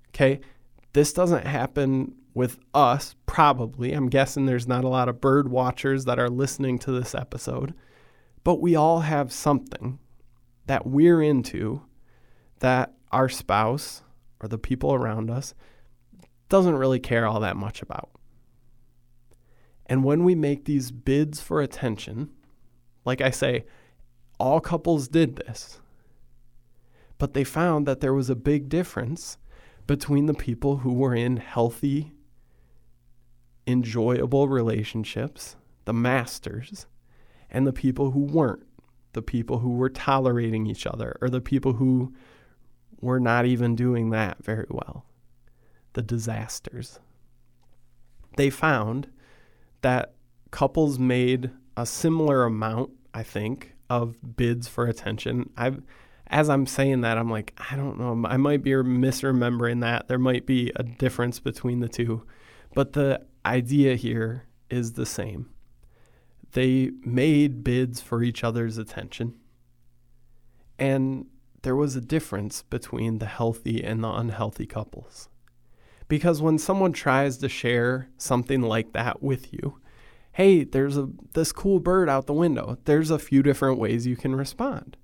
Okay. 0.09 0.41
This 0.93 1.11
doesn't 1.11 1.47
happen 1.47 2.13
with 2.35 2.59
us, 2.73 3.15
probably. 3.25 3.93
I'm 3.93 4.09
guessing 4.09 4.45
there's 4.45 4.67
not 4.67 4.83
a 4.83 4.89
lot 4.89 5.09
of 5.09 5.21
bird 5.21 5.49
watchers 5.49 6.05
that 6.05 6.19
are 6.19 6.29
listening 6.29 6.77
to 6.79 6.91
this 6.91 7.15
episode, 7.15 7.73
but 8.43 8.61
we 8.61 8.75
all 8.75 9.01
have 9.01 9.33
something 9.33 9.99
that 10.67 10.85
we're 10.85 11.21
into 11.21 11.81
that 12.59 12.93
our 13.11 13.29
spouse 13.29 14.03
or 14.43 14.47
the 14.47 14.57
people 14.57 14.93
around 14.93 15.29
us 15.29 15.53
doesn't 16.49 16.75
really 16.75 16.99
care 16.99 17.25
all 17.25 17.39
that 17.39 17.55
much 17.55 17.81
about. 17.81 18.09
And 19.85 20.03
when 20.03 20.23
we 20.23 20.35
make 20.35 20.65
these 20.65 20.91
bids 20.91 21.41
for 21.41 21.61
attention, 21.61 22.29
like 23.05 23.21
I 23.21 23.31
say, 23.31 23.65
all 24.39 24.59
couples 24.59 25.07
did 25.07 25.35
this. 25.35 25.79
But 27.17 27.33
they 27.33 27.43
found 27.43 27.85
that 27.85 28.01
there 28.01 28.13
was 28.13 28.29
a 28.29 28.35
big 28.35 28.69
difference 28.69 29.37
between 29.87 30.25
the 30.25 30.33
people 30.33 30.77
who 30.77 30.93
were 30.93 31.15
in 31.15 31.37
healthy, 31.37 32.13
enjoyable 33.67 34.47
relationships, 34.47 35.55
the 35.85 35.93
masters, 35.93 36.85
and 37.49 37.67
the 37.67 37.73
people 37.73 38.11
who 38.11 38.21
weren't, 38.21 38.65
the 39.13 39.21
people 39.21 39.59
who 39.59 39.71
were 39.71 39.89
tolerating 39.89 40.65
each 40.65 40.87
other, 40.87 41.17
or 41.21 41.29
the 41.29 41.41
people 41.41 41.73
who 41.73 42.13
were 43.03 43.19
not 43.19 43.45
even 43.45 43.75
doing 43.75 44.09
that 44.11 44.43
very 44.43 44.67
well, 44.69 45.05
the 45.93 46.01
disasters. 46.01 46.99
They 48.37 48.49
found 48.49 49.09
that 49.81 50.13
couples 50.51 50.97
made 50.97 51.51
a 51.77 51.85
similar 51.85 52.45
amount, 52.45 52.91
I 53.13 53.23
think, 53.23 53.73
of 53.89 54.35
bids 54.35 54.67
for 54.67 54.87
attention. 54.87 55.49
I've 55.57 55.81
as 56.27 56.49
I'm 56.49 56.65
saying 56.65 57.01
that, 57.01 57.17
I'm 57.17 57.29
like, 57.29 57.53
I 57.69 57.75
don't 57.75 57.99
know. 57.99 58.27
I 58.27 58.37
might 58.37 58.63
be 58.63 58.71
misremembering 58.71 59.81
that. 59.81 60.07
There 60.07 60.17
might 60.17 60.47
be 60.47 60.71
a 60.75 60.81
difference 60.81 61.39
between 61.39 61.79
the 61.79 61.89
two. 61.89 62.23
But 62.73 62.93
the 62.93 63.23
idea 63.45 63.95
here 63.95 64.47
is 64.69 64.93
the 64.93 65.05
same. 65.05 65.51
They 66.53 66.91
made 67.05 67.63
bids 67.63 68.01
for 68.01 68.23
each 68.23 68.43
other's 68.43 68.79
attention. 68.79 69.35
And 70.79 71.27
there 71.63 71.75
was 71.75 71.95
a 71.95 72.01
difference 72.01 72.63
between 72.63 73.17
the 73.17 73.25
healthy 73.25 73.83
and 73.83 74.03
the 74.03 74.09
unhealthy 74.09 74.65
couples. 74.65 75.29
Because 76.07 76.41
when 76.41 76.57
someone 76.57 76.93
tries 76.93 77.37
to 77.37 77.49
share 77.49 78.09
something 78.17 78.61
like 78.61 78.93
that 78.93 79.23
with 79.23 79.51
you, 79.51 79.79
hey, 80.33 80.63
there's 80.63 80.97
a 80.97 81.09
this 81.33 81.51
cool 81.51 81.79
bird 81.79 82.09
out 82.09 82.27
the 82.27 82.33
window. 82.33 82.77
There's 82.85 83.09
a 83.09 83.19
few 83.19 83.41
different 83.41 83.79
ways 83.79 84.05
you 84.05 84.15
can 84.15 84.35
respond. 84.35 84.97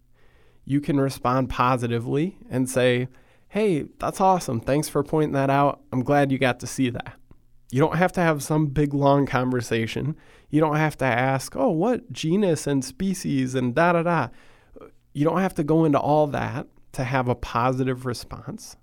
You 0.65 0.81
can 0.81 0.99
respond 0.99 1.49
positively 1.49 2.37
and 2.49 2.69
say, 2.69 3.07
"Hey, 3.47 3.85
that's 3.99 4.21
awesome. 4.21 4.59
Thanks 4.59 4.89
for 4.89 5.01
pointing 5.01 5.33
that 5.33 5.49
out. 5.49 5.81
I'm 5.91 6.03
glad 6.03 6.31
you 6.31 6.37
got 6.37 6.59
to 6.59 6.67
see 6.67 6.89
that." 6.89 7.15
You 7.71 7.79
don't 7.79 7.97
have 7.97 8.11
to 8.13 8.21
have 8.21 8.43
some 8.43 8.67
big 8.67 8.93
long 8.93 9.25
conversation. 9.25 10.15
You 10.49 10.59
don't 10.59 10.75
have 10.75 10.97
to 10.97 11.05
ask, 11.05 11.55
"Oh, 11.55 11.69
what 11.69 12.11
genus 12.11 12.67
and 12.67 12.83
species 12.83 13.55
and 13.55 13.73
da 13.73 13.93
da 13.93 14.03
da." 14.03 14.27
You 15.13 15.25
don't 15.25 15.39
have 15.39 15.55
to 15.55 15.63
go 15.63 15.85
into 15.85 15.99
all 15.99 16.27
that 16.27 16.67
to 16.93 17.03
have 17.03 17.27
a 17.27 17.35
positive 17.35 18.05
response. 18.05 18.77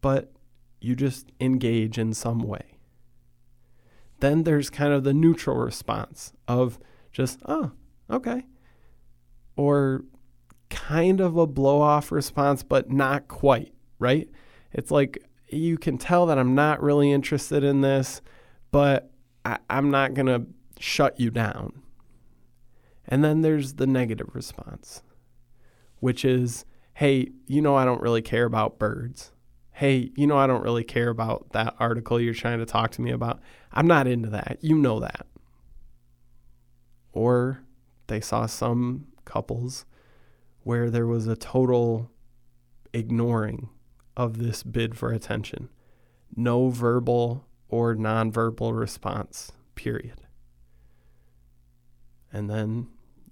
But 0.00 0.32
you 0.80 0.96
just 0.96 1.30
engage 1.40 1.98
in 1.98 2.14
some 2.14 2.40
way. 2.40 2.78
Then 4.20 4.44
there's 4.44 4.70
kind 4.70 4.92
of 4.92 5.04
the 5.04 5.14
neutral 5.14 5.56
response 5.56 6.32
of 6.46 6.78
just, 7.12 7.40
oh, 7.46 7.72
okay. 8.10 8.46
Or 9.56 10.04
kind 10.68 11.20
of 11.20 11.36
a 11.36 11.46
blow 11.46 11.80
off 11.80 12.12
response, 12.12 12.62
but 12.62 12.90
not 12.90 13.28
quite, 13.28 13.74
right? 13.98 14.28
It's 14.72 14.90
like 14.90 15.18
you 15.48 15.78
can 15.78 15.98
tell 15.98 16.26
that 16.26 16.38
I'm 16.38 16.54
not 16.54 16.82
really 16.82 17.12
interested 17.12 17.64
in 17.64 17.80
this, 17.80 18.22
but 18.70 19.10
I, 19.44 19.58
am 19.68 19.90
not 19.90 20.14
going 20.14 20.26
to 20.26 20.46
shut 20.78 21.18
you 21.18 21.30
down. 21.30 21.82
And 23.10 23.24
then 23.24 23.42
there's 23.42 23.74
the 23.74 23.86
negative 23.86 24.30
response, 24.34 25.02
which 25.98 26.24
is, 26.24 26.64
hey, 26.94 27.32
you 27.46 27.60
know, 27.60 27.74
I 27.74 27.84
don't 27.84 28.00
really 28.00 28.22
care 28.22 28.44
about 28.44 28.78
birds 28.78 29.32
hey, 29.80 30.12
you 30.14 30.26
know, 30.26 30.36
I 30.36 30.46
don't 30.46 30.62
really 30.62 30.84
care 30.84 31.08
about 31.08 31.52
that 31.52 31.74
article 31.78 32.20
you're 32.20 32.34
trying 32.34 32.58
to 32.58 32.66
talk 32.66 32.90
to 32.90 33.00
me 33.00 33.10
about. 33.12 33.40
I'm 33.72 33.86
not 33.86 34.06
into 34.06 34.28
that. 34.28 34.58
You 34.60 34.76
know 34.76 35.00
that. 35.00 35.26
Or 37.12 37.62
they 38.08 38.20
saw 38.20 38.44
some 38.44 39.06
couples 39.24 39.86
where 40.64 40.90
there 40.90 41.06
was 41.06 41.26
a 41.26 41.34
total 41.34 42.10
ignoring 42.92 43.70
of 44.18 44.36
this 44.36 44.62
bid 44.62 44.98
for 44.98 45.12
attention. 45.12 45.70
No 46.36 46.68
verbal 46.68 47.46
or 47.70 47.94
nonverbal 47.94 48.78
response, 48.78 49.50
period. 49.76 50.26
And 52.30 52.50
then 52.50 52.88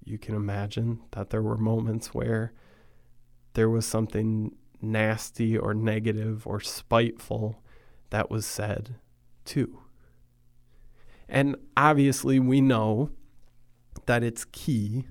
you 0.08 0.18
can 0.18 0.34
imagine 0.34 1.00
that 1.12 1.30
there 1.30 1.42
were 1.42 1.58
moments 1.58 2.14
where 2.14 2.52
there 3.54 3.68
was 3.68 3.86
something 3.86 4.54
nasty 4.80 5.56
or 5.56 5.74
negative 5.74 6.46
or 6.46 6.60
spiteful 6.60 7.62
that 8.10 8.30
was 8.30 8.46
said 8.46 8.96
too. 9.44 9.80
And 11.28 11.56
obviously, 11.76 12.38
we 12.40 12.60
know 12.60 13.10
that 14.06 14.22
it's 14.22 14.46
key 14.46 15.06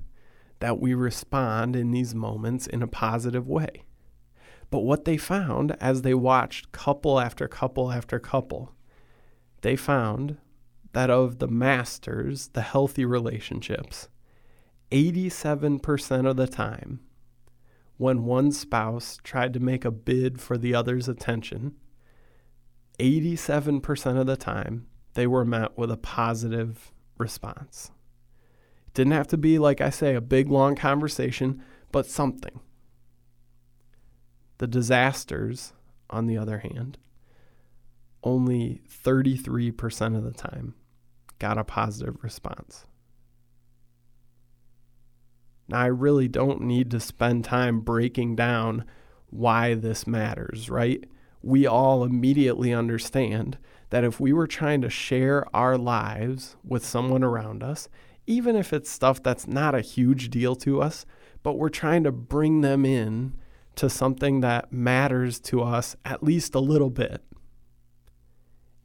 that 0.60 0.80
we 0.80 0.94
respond 0.94 1.76
in 1.76 1.92
these 1.92 2.16
moments 2.16 2.66
in 2.66 2.82
a 2.82 2.88
positive 2.88 3.48
way. 3.48 3.84
But 4.70 4.80
what 4.80 5.06
they 5.06 5.18
found 5.18 5.78
as 5.80 6.02
they 6.02 6.14
watched 6.14 6.72
couple 6.72 7.20
after 7.20 7.48
couple 7.48 7.92
after 7.92 8.20
couple, 8.20 8.74
they 9.62 9.76
found 9.76 10.38
that 10.94 11.10
of 11.10 11.40
the 11.40 11.48
masters, 11.48 12.50
the 12.50 12.62
healthy 12.62 13.06
relationships, 13.06 14.10
87% 14.92 16.30
of 16.30 16.38
the 16.38 16.48
time, 16.48 17.02
when 17.98 18.26
one 18.26 18.52
spouse 18.52 19.18
tried 19.24 19.54
to 19.54 19.60
make 19.60 19.84
a 19.84 19.92
bid 19.92 20.40
for 20.40 20.58
the 20.58 20.74
other's 20.74 21.08
attention, 21.08 21.76
87% 23.00 24.20
of 24.20 24.28
the 24.28 24.38
time, 24.38 24.88
they 25.14 25.28
were 25.28 25.46
met 25.46 25.78
with 25.78 25.92
a 25.92 25.98
positive 25.98 26.92
response. 27.18 27.92
It 28.88 28.94
didn't 28.94 29.14
have 29.14 29.28
to 29.28 29.38
be, 29.38 29.60
like 29.60 29.82
I 29.82 29.90
say, 29.90 30.16
a 30.16 30.22
big 30.22 30.50
long 30.50 30.76
conversation, 30.76 31.64
but 31.92 32.06
something. 32.06 32.60
The 34.60 34.68
disasters, 34.68 35.74
on 36.10 36.28
the 36.28 36.38
other 36.38 36.60
hand, 36.60 36.98
only 38.24 38.82
33% 38.90 40.18
of 40.18 40.24
the 40.24 40.32
time 40.32 40.76
got 41.40 41.58
a 41.58 41.64
positive 41.64 42.24
response. 42.24 42.86
Now, 45.68 45.80
I 45.82 45.88
really 45.88 46.28
don't 46.28 46.62
need 46.62 46.92
to 46.92 47.00
spend 47.00 47.44
time 47.44 47.82
breaking 47.82 48.36
down 48.36 48.86
why 49.30 49.74
this 49.74 50.08
matters, 50.08 50.70
right? 50.70 51.04
We 51.42 51.68
all 51.68 52.04
immediately 52.04 52.74
understand 52.74 53.58
that 53.90 54.04
if 54.04 54.20
we 54.20 54.34
were 54.34 54.48
trying 54.48 54.82
to 54.82 54.90
share 54.90 55.46
our 55.56 55.78
lives 55.78 56.56
with 56.64 56.86
someone 56.86 57.24
around 57.24 57.64
us, 57.64 57.90
even 58.26 58.56
if 58.56 58.74
it's 58.74 58.90
stuff 58.90 59.24
that's 59.24 59.48
not 59.48 59.76
a 59.76 59.82
huge 59.82 60.30
deal 60.30 60.56
to 60.58 60.82
us, 60.82 61.06
but 61.44 61.54
we're 61.54 61.70
trying 61.70 62.04
to 62.04 62.12
bring 62.12 62.62
them 62.62 62.86
in 62.86 63.34
to 63.76 63.90
something 63.90 64.42
that 64.42 64.72
matters 64.74 65.40
to 65.40 65.62
us 65.62 65.96
at 66.04 66.24
least 66.24 66.56
a 66.56 66.60
little 66.60 66.90
bit. 66.90 67.24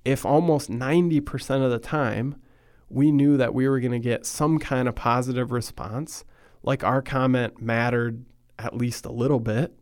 If 0.05 0.25
almost 0.25 0.71
90% 0.71 1.65
of 1.65 1.71
the 1.71 1.79
time 1.79 2.37
we 2.89 3.11
knew 3.11 3.37
that 3.37 3.55
we 3.55 3.69
were 3.69 3.81
going 3.81 3.93
to 3.93 3.99
get 3.99 4.27
some 4.27 4.59
kind 4.59 4.87
of 4.87 4.95
positive 4.95 5.51
response, 5.51 6.25
like 6.63 6.85
our 6.85 7.03
comment 7.03 7.61
mattered 7.61 8.25
at 8.59 8.77
least 8.77 9.05
a 9.05 9.13
little 9.13 9.41
bit, 9.41 9.75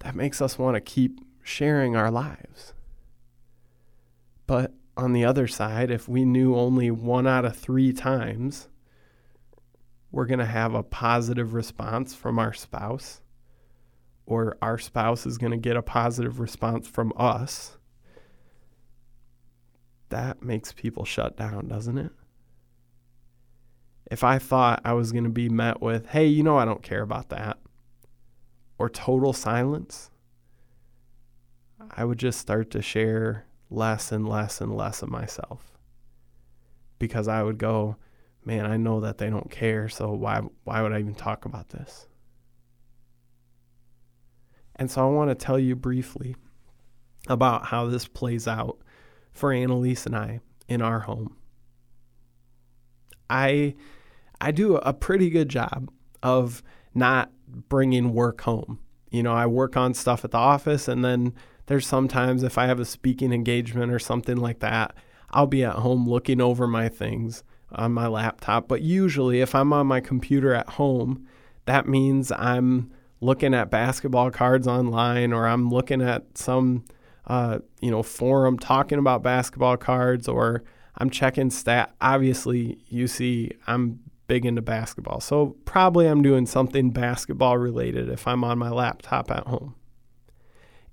that 0.00 0.14
makes 0.14 0.40
us 0.40 0.58
want 0.58 0.74
to 0.76 0.80
keep 0.80 1.20
sharing 1.42 1.96
our 1.96 2.10
lives. 2.10 2.74
But 4.46 4.72
on 4.96 5.12
the 5.12 5.24
other 5.24 5.46
side, 5.46 5.90
if 5.90 6.08
we 6.08 6.24
knew 6.24 6.54
only 6.54 6.90
one 6.90 7.26
out 7.26 7.44
of 7.44 7.56
three 7.56 7.92
times 7.92 8.68
we're 10.10 10.26
going 10.26 10.38
to 10.38 10.46
have 10.46 10.74
a 10.74 10.82
positive 10.82 11.52
response 11.52 12.14
from 12.14 12.38
our 12.38 12.52
spouse, 12.52 13.20
or 14.24 14.56
our 14.62 14.78
spouse 14.78 15.26
is 15.26 15.36
going 15.36 15.50
to 15.50 15.58
get 15.58 15.76
a 15.76 15.82
positive 15.82 16.40
response 16.40 16.88
from 16.88 17.12
us, 17.16 17.76
that 20.08 20.42
makes 20.42 20.72
people 20.72 21.04
shut 21.04 21.36
down, 21.36 21.68
doesn't 21.68 21.98
it? 21.98 22.12
If 24.10 24.22
I 24.22 24.38
thought 24.38 24.80
I 24.84 24.92
was 24.92 25.12
going 25.12 25.24
to 25.24 25.30
be 25.30 25.48
met 25.48 25.80
with, 25.80 26.06
hey, 26.08 26.26
you 26.26 26.42
know, 26.42 26.58
I 26.58 26.64
don't 26.64 26.82
care 26.82 27.02
about 27.02 27.28
that, 27.30 27.58
or 28.78 28.88
total 28.88 29.32
silence, 29.32 30.10
I 31.90 32.04
would 32.04 32.18
just 32.18 32.38
start 32.38 32.70
to 32.72 32.82
share 32.82 33.46
less 33.70 34.12
and 34.12 34.28
less 34.28 34.60
and 34.60 34.76
less 34.76 35.02
of 35.02 35.08
myself. 35.08 35.72
Because 36.98 37.28
I 37.28 37.42
would 37.42 37.58
go, 37.58 37.96
man, 38.44 38.64
I 38.64 38.76
know 38.76 39.00
that 39.00 39.18
they 39.18 39.28
don't 39.28 39.50
care, 39.50 39.88
so 39.88 40.12
why 40.12 40.40
why 40.64 40.82
would 40.82 40.92
I 40.92 41.00
even 41.00 41.14
talk 41.14 41.44
about 41.44 41.70
this? 41.70 42.06
And 44.76 44.90
so 44.90 45.06
I 45.06 45.10
want 45.10 45.30
to 45.30 45.34
tell 45.34 45.58
you 45.58 45.74
briefly 45.74 46.36
about 47.28 47.66
how 47.66 47.86
this 47.86 48.06
plays 48.06 48.46
out 48.46 48.78
for 49.32 49.52
Annalise 49.52 50.06
and 50.06 50.14
I 50.14 50.40
in 50.68 50.80
our 50.80 51.00
home. 51.00 51.36
I 53.28 53.74
I 54.40 54.50
do 54.50 54.76
a 54.76 54.92
pretty 54.92 55.30
good 55.30 55.48
job 55.48 55.90
of 56.22 56.62
not 56.94 57.30
bringing 57.46 58.12
work 58.12 58.42
home. 58.42 58.78
You 59.10 59.22
know, 59.22 59.32
I 59.32 59.46
work 59.46 59.76
on 59.76 59.94
stuff 59.94 60.24
at 60.24 60.32
the 60.32 60.38
office 60.38 60.88
and 60.88 61.04
then 61.04 61.34
there's 61.66 61.86
sometimes 61.86 62.42
if 62.42 62.58
I 62.58 62.66
have 62.66 62.80
a 62.80 62.84
speaking 62.84 63.32
engagement 63.32 63.92
or 63.92 63.98
something 63.98 64.36
like 64.36 64.60
that, 64.60 64.94
I'll 65.30 65.46
be 65.46 65.64
at 65.64 65.74
home 65.74 66.08
looking 66.08 66.40
over 66.40 66.66
my 66.66 66.88
things 66.88 67.42
on 67.72 67.92
my 67.92 68.06
laptop. 68.06 68.68
But 68.68 68.82
usually, 68.82 69.40
if 69.40 69.54
I'm 69.54 69.72
on 69.72 69.86
my 69.86 70.00
computer 70.00 70.54
at 70.54 70.68
home, 70.70 71.26
that 71.64 71.88
means 71.88 72.30
I'm 72.32 72.92
looking 73.20 73.54
at 73.54 73.70
basketball 73.70 74.30
cards 74.30 74.66
online 74.68 75.32
or 75.32 75.46
I'm 75.46 75.70
looking 75.70 76.02
at 76.02 76.38
some 76.38 76.84
uh, 77.26 77.58
you 77.80 77.90
know 77.90 78.02
forum 78.02 78.58
talking 78.58 78.98
about 78.98 79.22
basketball 79.22 79.76
cards 79.76 80.28
or 80.28 80.62
I'm 80.98 81.10
checking 81.10 81.50
stat. 81.50 81.94
Obviously, 82.00 82.78
you 82.88 83.06
see 83.06 83.52
I'm 83.66 84.00
big 84.26 84.44
into 84.44 84.62
basketball. 84.62 85.20
So 85.20 85.56
probably 85.64 86.06
I'm 86.06 86.22
doing 86.22 86.46
something 86.46 86.90
basketball 86.90 87.58
related 87.58 88.08
if 88.08 88.26
I'm 88.26 88.44
on 88.44 88.58
my 88.58 88.70
laptop 88.70 89.30
at 89.30 89.46
home. 89.46 89.74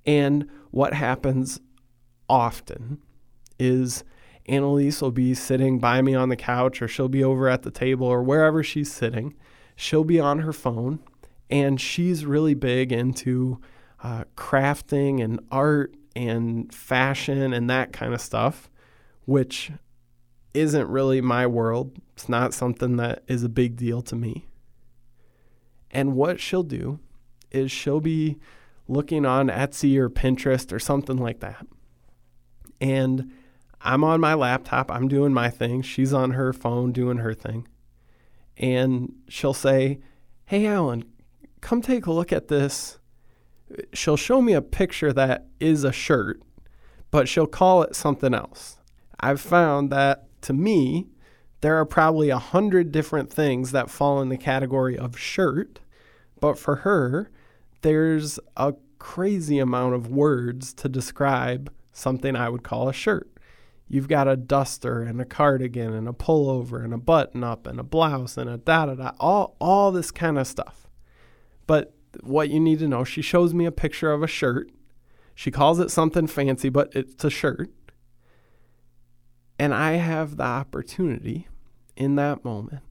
And 0.06 0.50
what 0.72 0.94
happens 0.94 1.60
often 2.30 3.02
is 3.58 4.04
Annalise 4.48 5.02
will 5.02 5.12
be 5.12 5.34
sitting 5.34 5.80
by 5.80 6.02
me 6.02 6.14
on 6.14 6.30
the 6.30 6.36
couch 6.36 6.82
or 6.82 6.88
she'll 6.88 7.08
be 7.08 7.24
over 7.24 7.48
at 7.48 7.64
the 7.64 7.72
table 7.72 8.08
or 8.08 8.22
wherever 8.22 8.62
she's 8.64 8.92
sitting. 8.92 9.36
She'll 9.76 10.04
be 10.04 10.20
on 10.20 10.40
her 10.40 10.54
phone 10.54 11.00
and 11.50 11.80
she's 11.80 12.26
really 12.26 12.54
big 12.54 12.92
into 12.92 13.60
uh, 14.02 14.26
crafting 14.36 15.24
and 15.24 15.40
art 15.50 15.96
and 16.16 16.74
fashion 16.74 17.54
and 17.54 17.70
that 17.70 17.94
kind 17.94 18.14
of 18.14 18.22
stuff, 18.22 18.70
which 19.26 19.72
isn't 20.54 20.88
really 20.88 21.22
my 21.22 21.48
world. 21.48 21.98
It's 22.14 22.30
not 22.30 22.54
something 22.54 22.98
that 22.98 23.24
is 23.28 23.44
a 23.44 23.50
big 23.50 23.76
deal 23.76 24.02
to 24.04 24.16
me. 24.16 24.46
And 25.92 26.16
what 26.16 26.40
she'll 26.40 26.64
do 26.64 27.00
is 27.52 27.72
she'll 27.72 28.02
be 28.02 28.38
looking 28.88 29.26
on 29.26 29.48
Etsy 29.48 29.98
or 29.98 30.10
Pinterest 30.10 30.72
or 30.72 30.80
something 30.80 31.18
like 31.18 31.40
that. 31.40 31.66
And 32.82 33.32
I'm 33.82 34.04
on 34.04 34.20
my 34.20 34.34
laptop, 34.34 34.92
I'm 34.92 35.08
doing 35.08 35.34
my 35.34 35.50
thing. 35.50 35.82
She's 35.82 36.14
on 36.14 36.32
her 36.32 36.54
phone 36.54 36.92
doing 36.92 37.18
her 37.18 37.34
thing. 37.34 37.68
And 38.58 39.14
she'll 39.28 39.54
say, 39.54 40.00
Hey, 40.46 40.66
Alan, 40.68 41.06
come 41.62 41.82
take 41.82 42.06
a 42.06 42.12
look 42.12 42.32
at 42.32 42.48
this. 42.48 43.00
She'll 43.94 44.18
show 44.18 44.42
me 44.42 44.54
a 44.54 44.62
picture 44.62 45.14
that 45.14 45.48
is 45.60 45.84
a 45.84 45.92
shirt, 45.92 46.42
but 47.12 47.28
she'll 47.28 47.48
call 47.48 47.82
it 47.84 47.96
something 47.96 48.34
else. 48.34 48.78
I've 49.20 49.42
found 49.42 49.90
that 49.90 50.28
to 50.44 50.54
me, 50.54 51.08
there 51.62 51.78
are 51.78 51.86
probably 51.86 52.30
a 52.30 52.38
hundred 52.38 52.92
different 52.92 53.32
things 53.32 53.72
that 53.72 53.90
fall 53.90 54.22
in 54.22 54.30
the 54.30 54.38
category 54.38 54.98
of 54.98 55.18
shirt, 55.18 55.80
but 56.40 56.60
for 56.60 56.78
her, 56.78 57.32
there's 57.82 58.40
a 58.58 58.74
crazy 59.00 59.60
amount 59.60 59.96
of 59.96 60.10
words 60.10 60.74
to 60.74 60.90
describe 60.90 61.72
something 61.92 62.36
I 62.36 62.50
would 62.50 62.64
call 62.64 62.90
a 62.90 62.94
shirt. 62.94 63.30
You've 63.88 64.08
got 64.08 64.28
a 64.28 64.36
duster 64.36 65.02
and 65.02 65.22
a 65.22 65.26
cardigan 65.26 65.94
and 65.94 66.08
a 66.08 66.14
pullover 66.14 66.84
and 66.84 66.94
a 66.94 66.98
button 66.98 67.44
up 67.44 67.68
and 67.68 67.80
a 67.80 67.84
blouse 67.84 68.38
and 68.38 68.50
a 68.50 68.58
da 68.58 68.88
da 68.88 68.96
da, 68.96 69.12
all, 69.20 69.56
all 69.60 69.92
this 69.92 70.12
kind 70.12 70.38
of 70.38 70.48
stuff. 70.48 70.88
But 71.68 71.94
what 72.22 72.50
you 72.50 72.60
need 72.60 72.80
to 72.80 72.88
know, 72.88 73.04
she 73.04 73.22
shows 73.22 73.54
me 73.54 73.66
a 73.66 73.72
picture 73.72 74.12
of 74.12 74.24
a 74.24 74.28
shirt. 74.28 74.70
She 75.36 75.52
calls 75.52 75.80
it 75.80 75.92
something 75.92 76.28
fancy, 76.28 76.70
but 76.70 76.94
it's 76.96 77.24
a 77.24 77.30
shirt. 77.30 77.72
And 79.60 79.74
I 79.74 79.94
have 79.94 80.38
the 80.38 80.44
opportunity 80.44 81.48
in 81.96 82.16
that 82.16 82.44
moment 82.44 82.84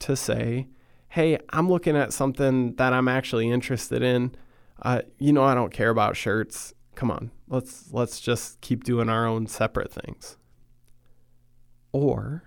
to 0.00 0.16
say, 0.16 0.68
hey, 1.08 1.38
I'm 1.50 1.68
looking 1.68 1.96
at 1.96 2.12
something 2.12 2.74
that 2.76 2.92
I'm 2.92 3.08
actually 3.08 3.50
interested 3.50 4.02
in. 4.02 4.34
Uh, 4.82 5.02
you 5.18 5.32
know, 5.32 5.44
I 5.44 5.54
don't 5.54 5.72
care 5.72 5.90
about 5.90 6.16
shirts. 6.16 6.72
Come 6.94 7.10
on, 7.10 7.30
let's 7.48 7.92
let's 7.92 8.20
just 8.20 8.60
keep 8.60 8.84
doing 8.84 9.08
our 9.08 9.26
own 9.26 9.46
separate 9.46 9.92
things. 9.92 10.36
Or 11.92 12.44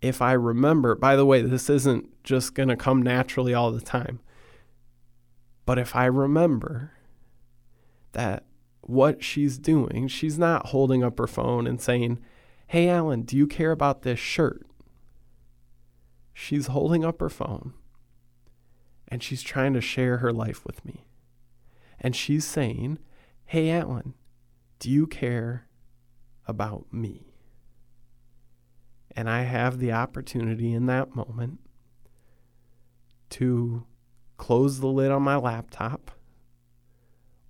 if 0.00 0.20
I 0.20 0.32
remember, 0.32 0.94
by 0.94 1.16
the 1.16 1.24
way, 1.24 1.42
this 1.42 1.70
isn't 1.70 2.22
just 2.24 2.54
going 2.54 2.68
to 2.68 2.76
come 2.76 3.02
naturally 3.02 3.54
all 3.54 3.70
the 3.70 3.80
time. 3.80 4.20
But 5.64 5.78
if 5.78 5.94
I 5.94 6.06
remember 6.06 6.92
that 8.12 8.44
what 8.82 9.22
she's 9.22 9.58
doing, 9.58 10.08
she's 10.08 10.38
not 10.38 10.66
holding 10.66 11.02
up 11.02 11.18
her 11.18 11.26
phone 11.26 11.66
and 11.66 11.80
saying, 11.80 12.18
Hey, 12.66 12.88
Alan, 12.88 13.22
do 13.22 13.36
you 13.36 13.46
care 13.46 13.70
about 13.70 14.02
this 14.02 14.18
shirt? 14.18 14.66
She's 16.32 16.68
holding 16.68 17.04
up 17.04 17.20
her 17.20 17.28
phone 17.28 17.74
and 19.08 19.22
she's 19.22 19.42
trying 19.42 19.74
to 19.74 19.80
share 19.80 20.18
her 20.18 20.32
life 20.32 20.64
with 20.64 20.84
me. 20.84 21.04
And 22.00 22.16
she's 22.16 22.44
saying, 22.44 22.98
Hey, 23.44 23.70
Alan, 23.70 24.14
do 24.78 24.90
you 24.90 25.06
care 25.06 25.66
about 26.46 26.92
me? 26.92 27.34
And 29.14 29.28
I 29.28 29.42
have 29.42 29.78
the 29.78 29.92
opportunity 29.92 30.72
in 30.72 30.86
that 30.86 31.14
moment 31.14 31.60
to 33.30 33.84
close 34.38 34.80
the 34.80 34.86
lid 34.86 35.10
on 35.10 35.22
my 35.22 35.36
laptop 35.36 36.10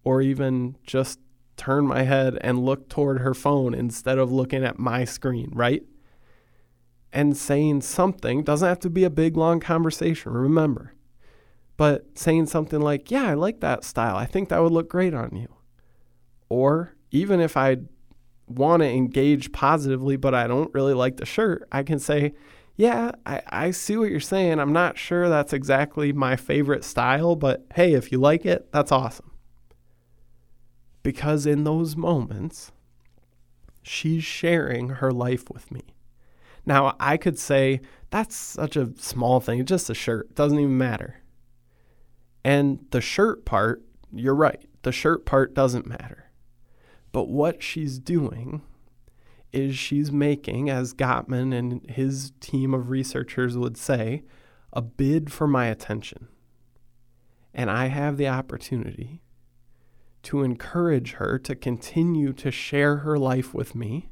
or 0.04 0.22
even 0.22 0.76
just 0.86 1.18
turn 1.56 1.86
my 1.86 2.02
head 2.02 2.38
and 2.40 2.64
look 2.64 2.88
toward 2.88 3.20
her 3.20 3.34
phone 3.34 3.74
instead 3.74 4.18
of 4.18 4.32
looking 4.32 4.64
at 4.64 4.78
my 4.78 5.04
screen, 5.04 5.50
right? 5.54 5.82
And 7.12 7.36
saying 7.36 7.82
something 7.82 8.42
doesn't 8.42 8.68
have 8.68 8.80
to 8.80 8.90
be 8.90 9.04
a 9.04 9.10
big, 9.10 9.36
long 9.36 9.60
conversation, 9.60 10.32
remember. 10.32 10.94
But 11.76 12.18
saying 12.18 12.46
something 12.46 12.80
like, 12.80 13.10
Yeah, 13.10 13.28
I 13.28 13.34
like 13.34 13.60
that 13.60 13.84
style. 13.84 14.16
I 14.16 14.26
think 14.26 14.48
that 14.48 14.62
would 14.62 14.72
look 14.72 14.88
great 14.88 15.14
on 15.14 15.36
you. 15.36 15.48
Or 16.48 16.94
even 17.10 17.40
if 17.40 17.56
I 17.56 17.78
want 18.46 18.82
to 18.82 18.88
engage 18.88 19.52
positively, 19.52 20.16
but 20.16 20.34
I 20.34 20.46
don't 20.46 20.72
really 20.74 20.94
like 20.94 21.16
the 21.16 21.26
shirt, 21.26 21.66
I 21.70 21.82
can 21.82 21.98
say, 21.98 22.34
Yeah, 22.76 23.12
I, 23.26 23.42
I 23.48 23.70
see 23.72 23.96
what 23.96 24.10
you're 24.10 24.20
saying. 24.20 24.58
I'm 24.58 24.72
not 24.72 24.98
sure 24.98 25.28
that's 25.28 25.52
exactly 25.52 26.12
my 26.12 26.36
favorite 26.36 26.84
style, 26.84 27.36
but 27.36 27.66
hey, 27.74 27.94
if 27.94 28.10
you 28.10 28.18
like 28.18 28.46
it, 28.46 28.70
that's 28.72 28.92
awesome. 28.92 29.31
Because 31.02 31.46
in 31.46 31.64
those 31.64 31.96
moments, 31.96 32.72
she's 33.82 34.24
sharing 34.24 34.88
her 34.88 35.10
life 35.10 35.50
with 35.50 35.70
me. 35.70 35.82
Now, 36.64 36.94
I 37.00 37.16
could 37.16 37.38
say, 37.38 37.80
that's 38.10 38.36
such 38.36 38.76
a 38.76 38.92
small 38.96 39.40
thing, 39.40 39.64
just 39.64 39.90
a 39.90 39.94
shirt, 39.94 40.34
doesn't 40.34 40.58
even 40.58 40.78
matter. 40.78 41.22
And 42.44 42.84
the 42.90 43.00
shirt 43.00 43.44
part, 43.44 43.82
you're 44.12 44.34
right, 44.34 44.64
the 44.82 44.92
shirt 44.92 45.26
part 45.26 45.54
doesn't 45.54 45.86
matter. 45.86 46.30
But 47.10 47.28
what 47.28 47.62
she's 47.62 47.98
doing 47.98 48.62
is 49.52 49.76
she's 49.76 50.10
making, 50.10 50.70
as 50.70 50.94
Gottman 50.94 51.56
and 51.56 51.88
his 51.90 52.32
team 52.40 52.72
of 52.72 52.90
researchers 52.90 53.56
would 53.58 53.76
say, 53.76 54.22
a 54.72 54.80
bid 54.80 55.32
for 55.32 55.46
my 55.46 55.66
attention. 55.66 56.28
And 57.52 57.70
I 57.70 57.86
have 57.86 58.16
the 58.16 58.28
opportunity 58.28 59.21
to 60.24 60.42
encourage 60.42 61.12
her 61.12 61.38
to 61.38 61.54
continue 61.54 62.32
to 62.34 62.50
share 62.50 62.98
her 62.98 63.18
life 63.18 63.52
with 63.52 63.74
me. 63.74 64.08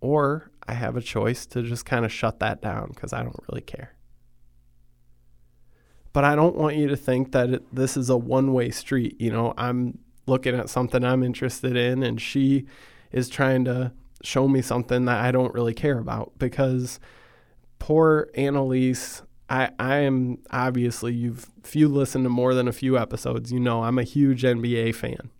Or 0.00 0.50
I 0.68 0.74
have 0.74 0.96
a 0.96 1.00
choice 1.00 1.46
to 1.46 1.62
just 1.62 1.84
kind 1.84 2.04
of 2.04 2.12
shut 2.12 2.38
that 2.40 2.60
down 2.62 2.88
because 2.88 3.12
I 3.12 3.22
don't 3.22 3.40
really 3.48 3.62
care. 3.62 3.94
But 6.12 6.24
I 6.24 6.34
don't 6.34 6.56
want 6.56 6.76
you 6.76 6.88
to 6.88 6.96
think 6.96 7.32
that 7.32 7.50
it, 7.50 7.74
this 7.74 7.96
is 7.96 8.08
a 8.08 8.16
one 8.16 8.52
way 8.52 8.70
street. 8.70 9.20
You 9.20 9.30
know, 9.30 9.52
I'm 9.58 9.98
looking 10.26 10.54
at 10.54 10.70
something 10.70 11.04
I'm 11.04 11.22
interested 11.22 11.76
in, 11.76 12.02
and 12.02 12.20
she 12.20 12.66
is 13.12 13.28
trying 13.28 13.64
to 13.66 13.92
show 14.22 14.48
me 14.48 14.62
something 14.62 15.04
that 15.04 15.22
I 15.22 15.30
don't 15.30 15.52
really 15.54 15.74
care 15.74 15.98
about 15.98 16.32
because 16.38 17.00
poor 17.78 18.28
Annalise. 18.34 19.22
I, 19.48 19.70
I 19.78 19.96
am 19.98 20.38
obviously 20.50 21.14
you've 21.14 21.46
if 21.64 21.76
you 21.76 21.88
listen 21.88 22.22
to 22.24 22.28
more 22.28 22.54
than 22.54 22.68
a 22.68 22.72
few 22.72 22.98
episodes, 22.98 23.52
you 23.52 23.60
know 23.60 23.84
I'm 23.84 23.98
a 23.98 24.04
huge 24.04 24.42
NBA 24.42 24.94
fan. 24.94 25.30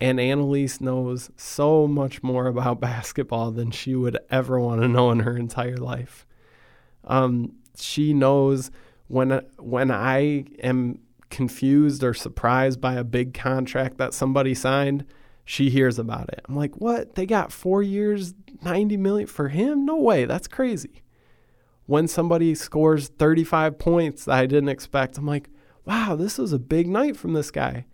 And 0.00 0.18
Annalise 0.18 0.80
knows 0.80 1.30
so 1.36 1.86
much 1.86 2.22
more 2.22 2.46
about 2.46 2.80
basketball 2.80 3.50
than 3.50 3.70
she 3.70 3.94
would 3.94 4.18
ever 4.30 4.58
want 4.58 4.80
to 4.82 4.88
know 4.88 5.10
in 5.10 5.20
her 5.20 5.36
entire 5.36 5.76
life. 5.76 6.26
Um, 7.04 7.54
she 7.76 8.12
knows 8.12 8.70
when 9.08 9.42
when 9.58 9.90
I 9.90 10.44
am 10.62 11.00
confused 11.30 12.04
or 12.04 12.14
surprised 12.14 12.80
by 12.80 12.94
a 12.94 13.04
big 13.04 13.34
contract 13.34 13.98
that 13.98 14.14
somebody 14.14 14.54
signed, 14.54 15.04
she 15.44 15.70
hears 15.70 15.98
about 15.98 16.28
it. 16.28 16.42
I'm 16.48 16.56
like, 16.56 16.76
"What? 16.76 17.14
They 17.14 17.26
got 17.26 17.52
4 17.52 17.82
years, 17.82 18.34
90 18.62 18.96
million 18.98 19.26
for 19.26 19.48
him? 19.48 19.84
No 19.84 19.96
way. 19.96 20.26
That's 20.26 20.46
crazy." 20.46 21.01
When 21.92 22.08
somebody 22.08 22.54
scores 22.54 23.08
35 23.08 23.78
points 23.78 24.24
that 24.24 24.32
I 24.38 24.46
didn't 24.46 24.70
expect, 24.70 25.18
I'm 25.18 25.26
like, 25.26 25.50
"Wow, 25.84 26.16
this 26.16 26.38
was 26.38 26.54
a 26.54 26.58
big 26.58 26.88
night 26.88 27.18
from 27.18 27.34
this 27.34 27.50
guy." 27.50 27.84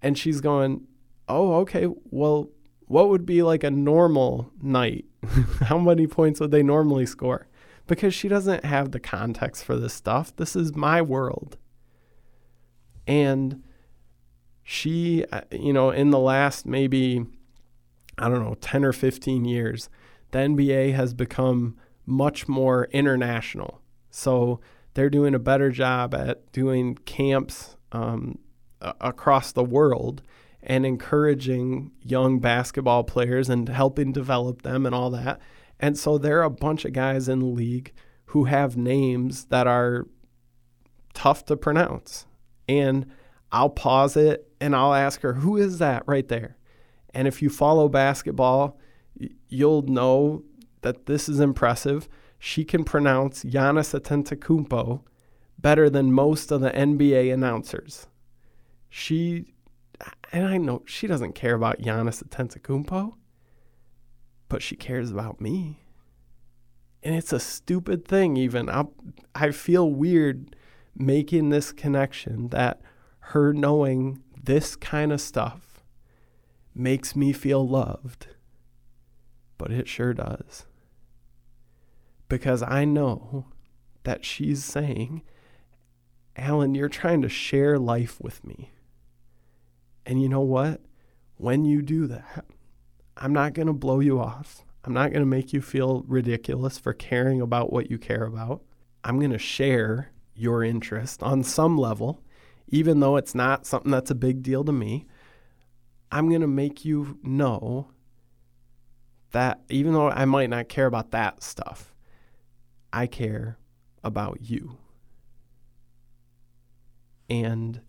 And 0.00 0.16
she's 0.16 0.40
going, 0.40 0.86
"Oh, 1.28 1.54
okay. 1.62 1.88
Well, 2.04 2.50
what 2.86 3.08
would 3.08 3.26
be 3.26 3.42
like 3.42 3.64
a 3.64 3.70
normal 3.72 4.52
night? 4.62 5.06
How 5.60 5.76
many 5.76 6.06
points 6.06 6.38
would 6.38 6.52
they 6.52 6.62
normally 6.62 7.04
score?" 7.04 7.48
because 7.88 8.14
she 8.14 8.28
doesn't 8.28 8.64
have 8.64 8.92
the 8.92 9.00
context 9.00 9.64
for 9.64 9.74
this 9.74 9.92
stuff. 9.92 10.36
This 10.36 10.54
is 10.54 10.76
my 10.76 11.02
world. 11.02 11.56
And 13.08 13.64
she, 14.62 15.24
uh, 15.32 15.40
you 15.50 15.72
know, 15.72 15.90
in 15.90 16.10
the 16.10 16.20
last 16.20 16.64
maybe, 16.64 17.26
I 18.16 18.28
don't 18.28 18.44
know, 18.44 18.54
10 18.60 18.84
or 18.84 18.92
15 18.92 19.44
years, 19.44 19.88
the 20.30 20.38
NBA 20.38 20.94
has 20.94 21.12
become 21.12 21.76
much 22.06 22.48
more 22.48 22.88
international. 22.92 23.80
So 24.10 24.60
they're 24.94 25.10
doing 25.10 25.34
a 25.34 25.38
better 25.38 25.70
job 25.70 26.14
at 26.14 26.52
doing 26.52 26.96
camps 26.96 27.76
um, 27.92 28.38
across 28.80 29.52
the 29.52 29.64
world 29.64 30.22
and 30.62 30.86
encouraging 30.86 31.92
young 32.00 32.38
basketball 32.38 33.04
players 33.04 33.48
and 33.48 33.68
helping 33.68 34.12
develop 34.12 34.62
them 34.62 34.86
and 34.86 34.94
all 34.94 35.10
that. 35.10 35.40
And 35.80 35.98
so 35.98 36.18
there 36.18 36.40
are 36.40 36.44
a 36.44 36.50
bunch 36.50 36.84
of 36.84 36.92
guys 36.92 37.28
in 37.28 37.40
the 37.40 37.46
league 37.46 37.92
who 38.26 38.44
have 38.44 38.76
names 38.76 39.46
that 39.46 39.66
are 39.66 40.06
tough 41.14 41.44
to 41.46 41.56
pronounce. 41.56 42.26
And 42.68 43.06
I'll 43.50 43.70
pause 43.70 44.16
it 44.16 44.48
and 44.60 44.76
I'll 44.76 44.94
ask 44.94 45.20
her, 45.22 45.34
who 45.34 45.56
is 45.56 45.78
that 45.78 46.04
right 46.06 46.26
there? 46.28 46.56
And 47.12 47.28
if 47.28 47.42
you 47.42 47.50
follow 47.50 47.88
basketball, 47.88 48.78
you'll 49.48 49.82
know 49.82 50.44
that 50.82 51.06
this 51.06 51.28
is 51.28 51.40
impressive. 51.40 52.08
She 52.38 52.64
can 52.64 52.84
pronounce 52.84 53.44
Giannis 53.44 53.98
Antetokounmpo 53.98 55.02
better 55.58 55.88
than 55.88 56.12
most 56.12 56.50
of 56.50 56.60
the 56.60 56.70
NBA 56.70 57.32
announcers. 57.32 58.06
She, 58.88 59.54
and 60.32 60.46
I 60.46 60.58
know 60.58 60.82
she 60.86 61.06
doesn't 61.06 61.34
care 61.34 61.54
about 61.54 61.80
Giannis 61.80 62.22
Antetokounmpo 62.22 63.14
but 64.52 64.62
she 64.62 64.76
cares 64.76 65.10
about 65.10 65.40
me. 65.40 65.78
And 67.02 67.14
it's 67.14 67.32
a 67.32 67.40
stupid 67.40 68.06
thing, 68.06 68.36
even. 68.36 68.68
I, 68.68 68.84
I 69.34 69.50
feel 69.50 69.90
weird 69.90 70.54
making 70.94 71.48
this 71.48 71.72
connection 71.72 72.50
that 72.50 72.82
her 73.20 73.54
knowing 73.54 74.22
this 74.44 74.76
kind 74.76 75.10
of 75.10 75.22
stuff 75.22 75.82
makes 76.74 77.16
me 77.16 77.32
feel 77.32 77.66
loved. 77.66 78.26
But 79.56 79.72
it 79.72 79.88
sure 79.88 80.12
does. 80.12 80.66
Because 82.32 82.62
I 82.62 82.86
know 82.86 83.44
that 84.04 84.24
she's 84.24 84.64
saying, 84.64 85.20
Alan, 86.34 86.74
you're 86.74 86.88
trying 86.88 87.20
to 87.20 87.28
share 87.28 87.78
life 87.78 88.18
with 88.22 88.42
me. 88.42 88.72
And 90.06 90.22
you 90.22 90.30
know 90.30 90.40
what? 90.40 90.80
When 91.36 91.66
you 91.66 91.82
do 91.82 92.06
that, 92.06 92.46
I'm 93.18 93.34
not 93.34 93.52
going 93.52 93.66
to 93.66 93.74
blow 93.74 94.00
you 94.00 94.18
off. 94.18 94.64
I'm 94.82 94.94
not 94.94 95.10
going 95.10 95.20
to 95.20 95.26
make 95.26 95.52
you 95.52 95.60
feel 95.60 96.06
ridiculous 96.08 96.78
for 96.78 96.94
caring 96.94 97.42
about 97.42 97.70
what 97.70 97.90
you 97.90 97.98
care 97.98 98.24
about. 98.24 98.62
I'm 99.04 99.18
going 99.18 99.32
to 99.32 99.38
share 99.38 100.10
your 100.34 100.64
interest 100.64 101.22
on 101.22 101.42
some 101.42 101.76
level, 101.76 102.22
even 102.66 103.00
though 103.00 103.16
it's 103.16 103.34
not 103.34 103.66
something 103.66 103.90
that's 103.92 104.10
a 104.10 104.14
big 104.14 104.42
deal 104.42 104.64
to 104.64 104.72
me. 104.72 105.04
I'm 106.10 106.30
going 106.30 106.40
to 106.40 106.46
make 106.46 106.82
you 106.82 107.18
know 107.22 107.88
that 109.32 109.60
even 109.68 109.92
though 109.92 110.08
I 110.08 110.24
might 110.24 110.48
not 110.48 110.70
care 110.70 110.86
about 110.86 111.10
that 111.10 111.42
stuff, 111.42 111.91
I 112.92 113.06
care 113.06 113.58
about 114.04 114.38
you. 114.42 114.76
And 117.30 117.80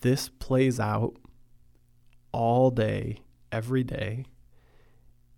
this 0.00 0.28
plays 0.28 0.78
out 0.78 1.16
all 2.32 2.70
day, 2.70 3.20
every 3.50 3.82
day 3.82 4.26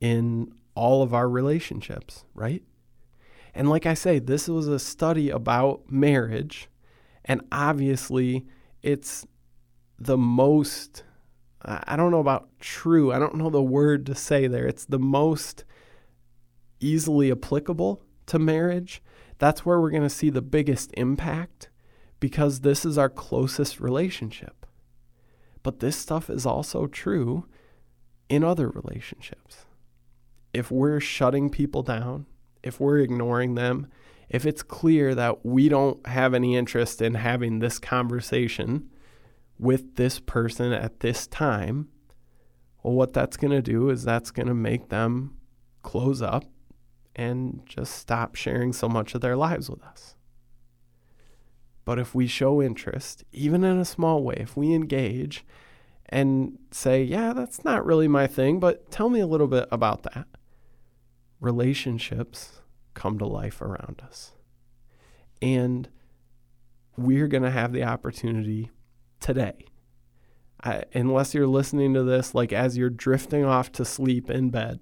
in 0.01 0.53
all 0.75 1.03
of 1.03 1.15
our 1.15 1.29
relationships, 1.29 2.25
right? 2.35 2.63
And 3.55 3.71
like 3.71 3.87
I 3.87 3.95
say, 3.95 4.19
this 4.19 4.49
was 4.49 4.69
a 4.69 4.79
study 4.79 5.31
about 5.31 5.91
marriage. 5.91 6.69
And 7.25 7.41
obviously, 7.51 8.47
it's 8.83 9.27
the 9.99 10.19
most, 10.19 11.05
I 11.63 11.97
don't 11.97 12.11
know 12.11 12.21
about 12.21 12.49
true, 12.61 13.13
I 13.13 13.19
don't 13.19 13.37
know 13.37 13.49
the 13.49 13.63
word 13.63 14.05
to 14.07 14.15
say 14.15 14.47
there. 14.47 14.67
It's 14.67 14.85
the 14.85 14.99
most 14.99 15.65
easily 16.81 17.33
applicable 17.33 18.03
to 18.27 18.39
marriage. 18.39 19.03
That's 19.39 19.65
where 19.65 19.81
we're 19.81 19.91
going 19.91 20.03
to 20.03 20.11
see 20.11 20.31
the 20.31 20.43
biggest 20.43 20.93
impact 20.97 21.69
because 22.21 22.61
this 22.61 22.85
is 22.85 22.97
our 22.97 23.11
closest 23.11 23.81
relationship. 23.81 24.67
But 25.63 25.81
this 25.81 25.97
stuff 25.97 26.31
is 26.31 26.47
also 26.47 26.87
true 26.87 27.47
in 28.29 28.43
other 28.43 28.69
relationships 28.69 29.67
if 30.57 30.71
we're 30.71 31.01
shutting 31.01 31.51
people 31.51 31.83
down, 31.83 32.25
if 32.63 32.81
we're 32.81 32.99
ignoring 32.99 33.57
them, 33.57 33.89
if 34.31 34.47
it's 34.47 34.63
clear 34.63 35.15
that 35.15 35.45
we 35.45 35.69
don't 35.69 36.05
have 36.07 36.33
any 36.33 36.57
interest 36.57 37.03
in 37.03 37.15
having 37.15 37.59
this 37.59 37.79
conversation 37.79 38.89
with 39.59 39.97
this 39.97 40.19
person 40.19 40.73
at 40.73 41.01
this 41.01 41.27
time, 41.27 41.89
well, 42.83 42.95
what 42.95 43.13
that's 43.13 43.37
going 43.37 43.51
to 43.51 43.61
do 43.61 43.91
is 43.91 44.03
that's 44.03 44.31
going 44.31 44.49
to 44.49 44.55
make 44.55 44.89
them 44.89 45.37
close 45.83 46.23
up 46.23 46.45
and 47.17 47.63
just 47.67 47.95
stop 47.97 48.37
sharing 48.37 48.73
so 48.73 48.89
much 48.89 49.15
of 49.15 49.21
their 49.21 49.37
lives 49.37 49.69
with 49.69 49.83
us. 49.83 50.15
But 51.85 51.99
if 51.99 52.15
we 52.15 52.27
show 52.27 52.63
interest, 52.63 53.25
even 53.33 53.65
in 53.65 53.79
a 53.79 53.85
small 53.85 54.23
way, 54.23 54.37
if 54.39 54.57
we 54.57 54.75
engage 54.75 55.45
and 56.09 56.59
say, 56.71 57.03
yeah, 57.03 57.33
that's 57.33 57.65
not 57.65 57.85
really 57.85 58.07
my 58.07 58.27
thing, 58.27 58.61
but 58.61 58.91
tell 58.91 59.09
me 59.09 59.21
a 59.21 59.27
little 59.27 59.49
bit 59.49 59.67
about 59.73 60.03
that 60.05 60.27
relationships 61.41 62.61
come 62.95 63.19
to 63.19 63.27
life 63.27 63.61
around 63.61 64.03
us. 64.05 64.33
And 65.43 65.89
we're 66.97 67.29
going 67.29 67.43
to 67.43 67.51
have 67.51 67.73
the 67.73 67.85
opportunity 67.85 68.71
today. 69.21 69.67
I, 70.65 70.85
unless 70.95 71.35
you're 71.35 71.47
listening 71.47 71.93
to 71.95 72.03
this, 72.03 72.35
like 72.35 72.53
as 72.53 72.79
you're 72.79 72.91
drifting 72.91 73.45
off 73.45 73.71
to 73.73 73.85
sleep 73.85 74.31
in 74.31 74.51
bed, 74.51 74.81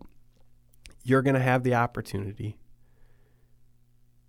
you're 1.04 1.22
going 1.22 1.34
to 1.34 1.40
have 1.40 1.62
the 1.62 1.74
opportunity. 1.74 2.58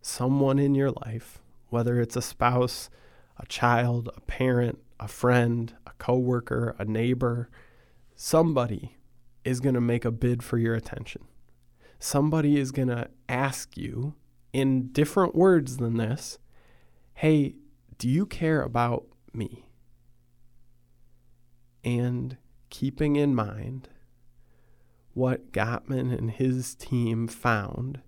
Someone 0.02 0.60
in 0.60 0.76
your 0.76 0.92
life, 0.92 1.42
whether 1.70 2.00
it's 2.00 2.16
a 2.16 2.22
spouse, 2.22 2.90
a 3.38 3.46
child, 3.48 4.10
a 4.16 4.22
parent, 4.22 4.78
a 5.00 5.08
friend, 5.08 5.74
a 5.88 5.92
coworker, 5.98 6.76
a 6.78 6.86
neighbor, 6.86 7.50
somebody 8.16 8.98
is 9.44 9.60
going 9.60 9.76
to 9.76 9.82
make 9.82 10.06
a 10.06 10.12
bid 10.12 10.44
for 10.44 10.58
your 10.58 10.76
attention 10.76 11.24
somebody 12.00 12.58
is 12.60 12.72
going 12.72 12.88
to 12.88 13.10
ask 13.28 13.78
you 13.78 14.14
in 14.54 14.88
different 14.92 15.36
words 15.36 15.78
than 15.78 15.98
this 15.98 16.40
hey, 17.20 17.56
do 17.98 18.10
you 18.10 18.26
care 18.26 18.62
about 18.62 19.06
me? 19.34 19.66
And 21.82 22.36
keeping 22.70 23.16
in 23.16 23.34
mind 23.34 23.88
what 25.15 25.54
Gottman 25.54 26.15
and 26.15 26.30
his 26.30 26.75
team 26.75 27.28
found 27.28 28.01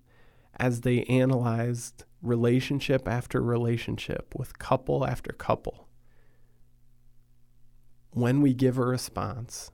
as 0.60 0.82
they 0.82 1.04
analyzed 1.04 2.04
relationship 2.22 3.08
after 3.08 3.41
relationship 3.41 4.36
with 4.36 4.60
couple 4.60 5.08
after 5.08 5.32
couple. 5.32 5.88
When 8.12 8.41
we 8.41 8.54
give 8.54 8.78
a 8.78 8.86
response 8.86 9.72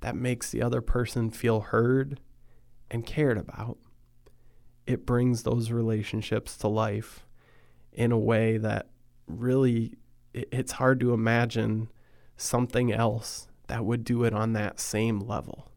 that 0.00 0.16
makes 0.16 0.50
the 0.50 0.60
other 0.60 0.80
person 0.80 1.30
feel 1.30 1.60
heard 1.60 2.18
and 2.90 3.06
cared 3.06 3.38
about, 3.38 3.78
it 4.84 5.06
brings 5.06 5.44
those 5.44 5.70
relationships 5.70 6.56
to 6.58 6.68
life 6.68 7.24
in 7.92 8.10
a 8.10 8.18
way 8.18 8.56
that 8.56 8.88
really 9.28 9.94
it's 10.34 10.72
hard 10.72 10.98
to 10.98 11.12
imagine 11.12 11.88
something 12.36 12.92
else 12.92 13.46
that 13.68 13.84
would 13.84 14.02
do 14.02 14.24
it 14.24 14.34
on 14.34 14.52
that 14.54 14.80
same 14.80 15.20
level. 15.20 15.71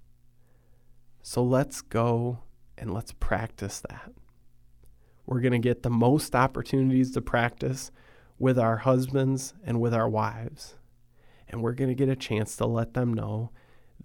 So 1.27 1.43
let's 1.43 1.81
go 1.81 2.43
and 2.77 2.93
let's 2.93 3.11
practice 3.11 3.81
that. 3.89 4.11
We're 5.25 5.41
going 5.41 5.59
to 5.59 5.67
get 5.67 5.81
the 5.81 5.89
most 5.89 6.35
opportunities 6.35 7.09
to 7.13 7.21
practice 7.21 7.89
with 8.37 8.59
our 8.59 8.77
husbands 8.77 9.55
and 9.65 9.81
with 9.81 9.91
our 9.91 10.07
wives. 10.07 10.75
And 11.49 11.63
we're 11.63 11.73
going 11.73 11.89
to 11.89 11.95
get 11.95 12.09
a 12.09 12.15
chance 12.15 12.55
to 12.57 12.67
let 12.67 12.93
them 12.93 13.11
know 13.11 13.49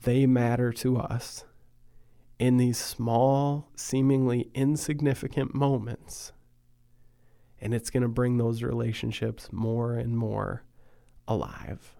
they 0.01 0.25
matter 0.25 0.73
to 0.73 0.97
us 0.97 1.45
in 2.39 2.57
these 2.57 2.79
small, 2.79 3.69
seemingly 3.77 4.51
insignificant 4.55 5.55
moments. 5.55 6.33
And 7.61 7.75
it's 7.75 7.91
going 7.91 8.03
to 8.03 8.09
bring 8.09 8.39
those 8.39 8.63
relationships 8.63 9.51
more 9.53 9.93
and 9.93 10.17
more 10.17 10.65
alive. 11.29 11.97